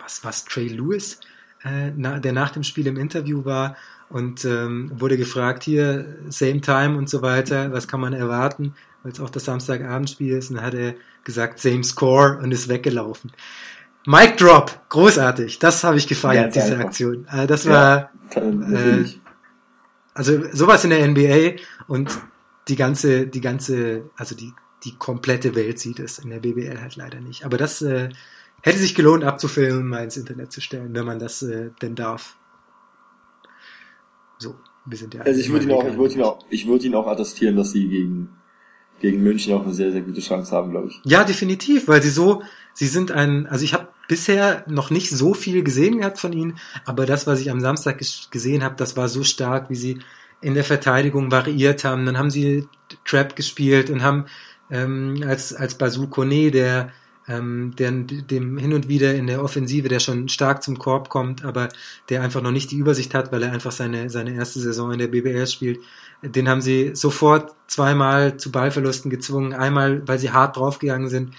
[0.00, 1.20] was was Trey Lewis,
[1.64, 3.76] äh, na, der nach dem Spiel im Interview war
[4.08, 9.12] und ähm, wurde gefragt, hier, same time und so weiter, was kann man erwarten, weil
[9.12, 10.50] es auch das Samstagabendspiel ist.
[10.50, 10.94] Und dann hat er
[11.24, 13.32] gesagt, same score und ist weggelaufen.
[14.06, 16.78] Mic Drop, großartig, das habe ich gefeiert, Ganz diese.
[16.78, 17.26] Aktion.
[17.32, 17.72] Äh, das Ja.
[17.72, 19.04] war, Äh,
[20.14, 22.16] also sowas in der NBA und
[22.68, 24.52] die ganze, die ganze, also die,
[24.84, 27.44] die komplette Welt sieht es in der BBL halt leider nicht.
[27.44, 28.08] Aber das äh,
[28.62, 31.94] hätte sich gelohnt abzufilmen und mal ins Internet zu stellen, wenn man das äh, denn
[31.96, 32.36] darf.
[34.38, 35.22] So, wir sind ja.
[35.22, 37.72] also ich würde ihn auch, ich würde ihn auch, ich würde ihn auch attestieren, dass
[37.72, 38.28] sie gegen
[39.00, 41.00] gegen München auch eine sehr sehr gute Chance haben, glaube ich.
[41.04, 45.34] Ja, definitiv, weil sie so, sie sind ein, also ich habe bisher noch nicht so
[45.34, 48.96] viel gesehen gehabt von ihnen, aber das, was ich am Samstag ges- gesehen habe, das
[48.96, 49.98] war so stark, wie sie
[50.40, 52.06] in der Verteidigung variiert haben.
[52.06, 52.68] Dann haben sie
[53.04, 54.26] Trap gespielt und haben
[54.70, 56.90] ähm, als als Basu Kone, der
[57.28, 61.44] ähm, der, dem hin und wieder in der Offensive, der schon stark zum Korb kommt,
[61.44, 61.68] aber
[62.08, 64.98] der einfach noch nicht die Übersicht hat, weil er einfach seine, seine erste Saison in
[64.98, 65.80] der BBL spielt.
[66.22, 69.52] Den haben sie sofort zweimal zu Ballverlusten gezwungen.
[69.52, 71.34] Einmal, weil sie hart draufgegangen sind.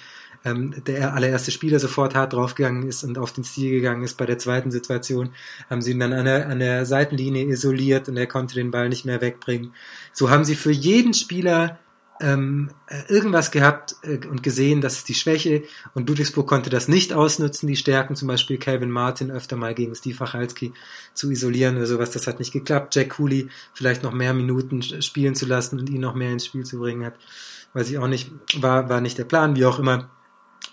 [0.45, 4.17] Ähm, der allererste Spieler sofort hart draufgegangen ist und auf den Stil gegangen ist.
[4.17, 5.31] Bei der zweiten Situation
[5.69, 8.89] haben sie ihn dann an der, an der Seitenlinie isoliert und er konnte den Ball
[8.89, 9.73] nicht mehr wegbringen.
[10.13, 11.79] So haben sie für jeden Spieler
[12.20, 12.70] ähm,
[13.07, 15.63] irgendwas gehabt äh, und gesehen, das ist die Schwäche
[15.93, 19.95] und Ludwigsburg konnte das nicht ausnutzen, die Stärken, zum Beispiel Calvin Martin öfter mal gegen
[19.95, 20.74] Steve Wachalski
[21.13, 22.95] zu isolieren oder sowas, das hat nicht geklappt.
[22.95, 26.65] Jack Cooley vielleicht noch mehr Minuten spielen zu lassen und ihn noch mehr ins Spiel
[26.65, 27.15] zu bringen hat,
[27.74, 30.09] weiß ich auch nicht, war, war nicht der Plan, wie auch immer.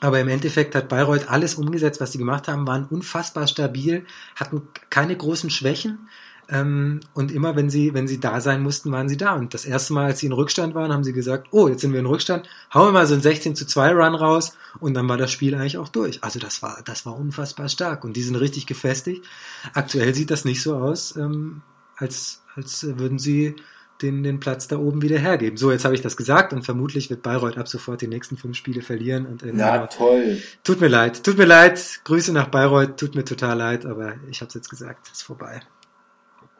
[0.01, 4.63] Aber im Endeffekt hat Bayreuth alles umgesetzt, was sie gemacht haben, waren unfassbar stabil, hatten
[4.91, 6.09] keine großen Schwächen
[6.49, 9.35] ähm, und immer, wenn sie, wenn sie da sein mussten, waren sie da.
[9.35, 11.93] Und das erste Mal, als sie in Rückstand waren, haben sie gesagt, oh, jetzt sind
[11.93, 15.09] wir in Rückstand, hauen wir mal so ein 16 zu 2 Run raus und dann
[15.09, 16.23] war das Spiel eigentlich auch durch.
[16.23, 19.25] Also das war, das war unfassbar stark und die sind richtig gefestigt.
[19.73, 21.63] Aktuell sieht das nicht so aus, ähm,
[21.97, 23.57] als, als würden sie
[24.03, 25.57] den, den Platz da oben wieder hergeben.
[25.57, 28.57] So, jetzt habe ich das gesagt und vermutlich wird Bayreuth ab sofort die nächsten fünf
[28.57, 29.25] Spiele verlieren.
[29.25, 30.43] Und Na toll.
[30.63, 32.01] Tut mir leid, tut mir leid.
[32.05, 35.61] Grüße nach Bayreuth, tut mir total leid, aber ich habe es jetzt gesagt, ist vorbei.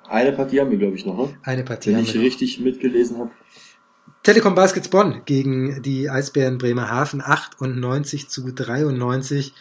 [0.09, 1.39] Eine Partie haben wir, glaube ich, noch, ne?
[1.43, 3.31] Eine Partie Wenn haben ich wir richtig mitgelesen habe.
[4.23, 9.55] Telekom Baskets Bonn gegen die Eisbären Bremerhaven 98 zu 93.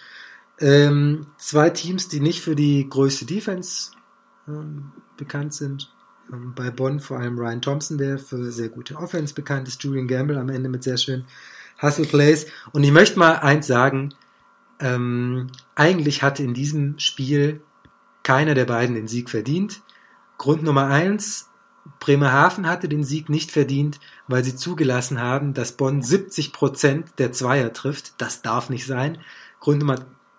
[0.60, 3.92] Ähm, zwei Teams, die nicht für die größte Defense
[4.48, 5.92] ähm, bekannt sind.
[6.32, 9.84] Ähm, bei Bonn vor allem Ryan Thompson, der für sehr gute Offense bekannt ist.
[9.84, 11.26] Julian Gamble am Ende mit sehr schönen
[11.82, 12.46] Hustle Plays.
[12.72, 14.14] Und ich möchte mal eins sagen.
[14.80, 17.62] Ähm, eigentlich hatte in diesem Spiel
[18.24, 19.82] keiner der beiden den Sieg verdient.
[20.38, 21.50] Grund Nummer eins,
[22.00, 27.32] Bremerhaven hatte den Sieg nicht verdient, weil sie zugelassen haben, dass Bonn 70 Prozent der
[27.32, 28.14] Zweier trifft.
[28.22, 29.20] Das darf nicht sein.
[29.60, 29.96] Grund Nummer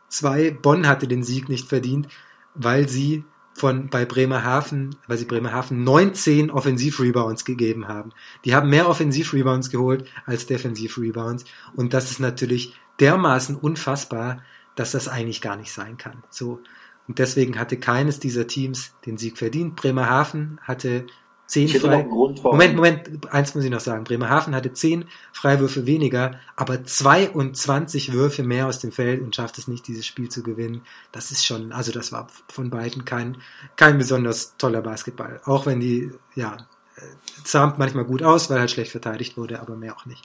[0.08, 2.08] zwei, Bonn hatte den Sieg nicht verdient,
[2.54, 3.24] weil sie
[3.54, 8.10] von bei Bremerhaven, weil sie Bremerhaven 19 Offensivrebounds gegeben haben.
[8.44, 14.42] Die haben mehr Offensivrebounds geholt als Defensivrebounds und das ist natürlich dermaßen unfassbar,
[14.74, 16.24] dass das eigentlich gar nicht sein kann.
[16.30, 16.60] So
[17.06, 19.76] und deswegen hatte keines dieser Teams den Sieg verdient.
[19.76, 21.06] Bremerhaven hatte
[21.46, 22.00] zehn Ich hätte noch frei.
[22.00, 22.56] einen Grund, warum.
[22.58, 24.04] Moment, Moment, eins muss ich noch sagen.
[24.04, 29.68] Bremerhaven hatte zehn Freiwürfe weniger, aber 22 Würfe mehr aus dem Feld und schafft es
[29.68, 30.82] nicht, dieses Spiel zu gewinnen.
[31.12, 33.36] Das ist schon, also das war von beiden kein,
[33.76, 35.40] kein besonders toller Basketball.
[35.44, 36.56] Auch wenn die, ja,
[36.96, 37.02] äh,
[37.44, 40.24] zahmt manchmal gut aus, weil halt schlecht verteidigt wurde, aber mehr auch nicht.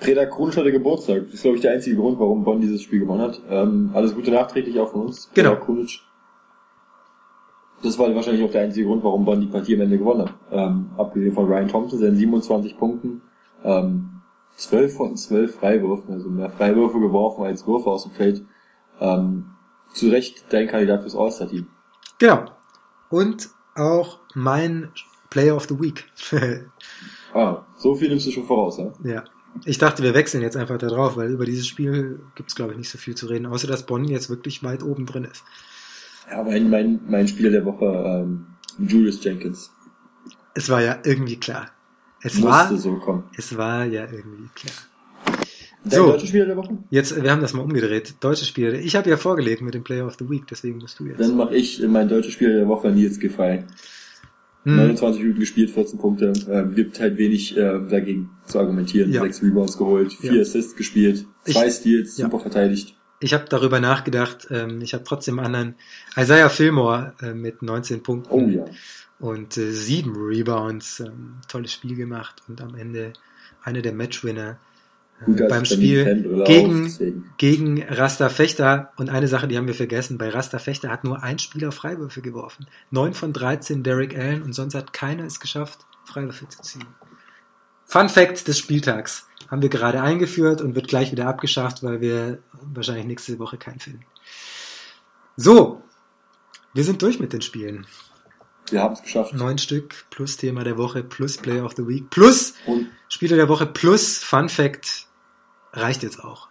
[0.00, 1.24] Preda Krunic hatte Geburtstag.
[1.26, 3.40] Das ist, glaube ich, der einzige Grund, warum Bonn dieses Spiel gewonnen hat.
[3.48, 5.30] Ähm, alles Gute nachträglich auch von uns.
[5.34, 5.56] Genau.
[5.56, 6.00] Krunic.
[7.82, 10.34] Das war wahrscheinlich auch der einzige Grund, warum Bonn die Partie am Ende gewonnen hat.
[10.50, 13.22] Ähm, abgesehen von Ryan Thompson, seinen 27 Punkten,
[13.62, 14.22] ähm,
[14.56, 18.44] 12 von 12 Freiwürfen, also mehr Freiwürfe geworfen als Würfe aus dem Feld.
[19.00, 19.46] Ähm,
[19.92, 21.66] zu Recht dein Kandidat fürs All-Star-Team.
[22.18, 22.44] Genau.
[23.10, 24.90] Und auch mein
[25.30, 26.04] Player of the Week.
[27.36, 28.92] Ah, so viel nimmst du schon voraus, ja?
[29.02, 29.24] ja.
[29.64, 32.78] Ich dachte, wir wechseln jetzt einfach da drauf, weil über dieses Spiel gibt's glaube ich,
[32.78, 35.42] nicht so viel zu reden, außer dass Bonn jetzt wirklich weit oben drin ist.
[36.30, 38.46] Ja, mein, mein, mein Spieler der Woche, ähm,
[38.78, 39.70] Julius Jenkins.
[40.54, 41.70] Es war ja irgendwie klar.
[42.22, 43.24] Es Musste war, so kommen.
[43.36, 44.74] es war ja irgendwie klar.
[45.84, 46.06] Dein So.
[46.06, 46.78] deutscher Spieler der Woche?
[46.88, 48.14] Jetzt, wir haben das mal umgedreht.
[48.20, 48.80] Deutsche Spiele.
[48.80, 51.20] Ich habe ja vorgelegt mit dem Player of the Week, deswegen musst du jetzt.
[51.20, 53.66] Dann mache ich mein deutscher Spieler der Woche Nils Gefallen.
[54.64, 54.76] Hm.
[54.76, 56.32] 29 Minuten gespielt, 14 Punkte.
[56.50, 59.12] Ähm, gibt halt wenig äh, dagegen zu argumentieren.
[59.12, 59.22] Ja.
[59.22, 60.40] Sechs Rebounds geholt, vier Ja.
[60.42, 62.24] Assists gespielt, zwei Ich- Steals, ja.
[62.26, 62.96] super verteidigt.
[63.20, 64.48] Ich habe darüber nachgedacht.
[64.50, 65.76] Ähm, ich habe trotzdem anderen
[66.16, 68.64] Isaiah Fillmore äh, mit 19 Punkten Oh ja.
[69.20, 71.00] und äh, sieben Rebounds.
[71.00, 73.12] Ähm, tolles Spiel gemacht und am Ende
[73.62, 74.58] einer der Matchwinner
[75.24, 78.92] Gut, beim Spiel auf, gegen gegen Rasta Fechter.
[78.96, 82.20] Und eine Sache, die haben wir vergessen, bei Rasta Fechter hat nur ein Spieler Freiwürfe
[82.20, 82.66] geworfen.
[82.90, 86.86] 9 von 13 Derek Allen und sonst hat keiner es geschafft, Freiwürfe zu ziehen.
[87.86, 92.38] Fun Fact des Spieltags haben wir gerade eingeführt und wird gleich wieder abgeschafft, weil wir
[92.72, 94.04] wahrscheinlich nächste Woche keinen finden.
[95.36, 95.82] So,
[96.72, 97.86] wir sind durch mit den Spielen.
[98.70, 99.34] Wir haben es geschafft.
[99.34, 103.48] Neun Stück plus Thema der Woche plus Player of the Week plus Und Spieler der
[103.48, 105.06] Woche plus Fun Fact
[105.72, 106.48] reicht jetzt auch.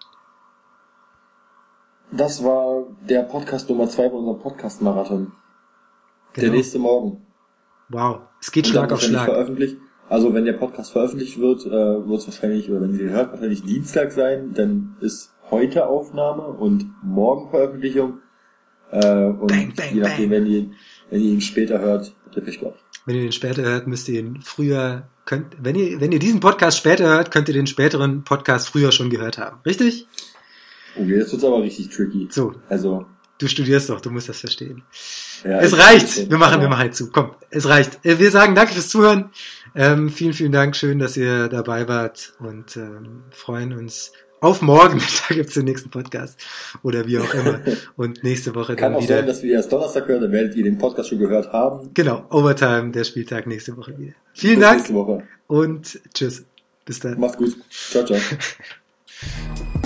[2.11, 5.31] das war der Podcast Nummer zwei von unserem Podcast-Marathon.
[6.35, 6.55] Der Genau.
[6.55, 7.25] nächste Morgen.
[7.89, 9.25] Wow, es geht Und Schlag auf Schlag.
[9.25, 9.77] Veröffentlicht.
[10.09, 13.31] Also wenn der Podcast veröffentlicht wird, äh, wird es wahrscheinlich, oder wenn ihr den hört,
[13.31, 14.53] wahrscheinlich Dienstag sein.
[14.53, 18.19] Dann ist heute Aufnahme und morgen Veröffentlichung.
[18.91, 20.39] Äh, und Bang, bang, je nachdem, bang.
[20.41, 20.71] wenn ihr,
[21.13, 22.79] wenn ihr ihn später hört, habt ihr Pech gehabt.
[23.05, 26.39] Wenn ihr den später hört, müsst ihr ihn früher könnt, wenn ihr, wenn ihr diesen
[26.39, 29.59] Podcast später hört, könnt ihr den späteren Podcast früher schon gehört haben.
[29.65, 30.07] Richtig?
[30.95, 32.27] Okay, jetzt wird's aber richtig tricky.
[32.31, 33.05] So, Also,
[33.37, 34.83] du studierst doch, du musst das verstehen.
[35.43, 36.29] ja, Es ich- reicht.
[36.31, 37.09] Wir machen, wir machen jetzt zu.
[37.11, 38.05] Komm, es reicht.
[38.05, 39.29] Äh, Wir sagen danke fürs Zuhören.
[39.75, 40.75] Ähm, vielen, vielen Dank.
[40.75, 44.11] Schön, dass ihr dabei wart und ähm, freuen uns
[44.43, 45.01] auf morgen.
[45.29, 46.37] Da gibt's den nächsten Podcast
[46.83, 47.59] oder wie auch immer.
[47.95, 49.17] Und nächste Woche Kann dann auch wieder.
[49.17, 51.89] sein, dass wir erst Donnerstag hören, dann werdet ihr den Podcast schon gehört haben.
[51.93, 54.13] Genau, Overtime, der Spieltag nächste Woche wieder.
[54.33, 55.23] Vielen Bis Dank nächste Woche.
[55.47, 56.43] und tschüss.
[56.85, 57.19] Bis dann.
[57.19, 57.55] Macht's gut.
[57.69, 58.19] Ciao, ciao.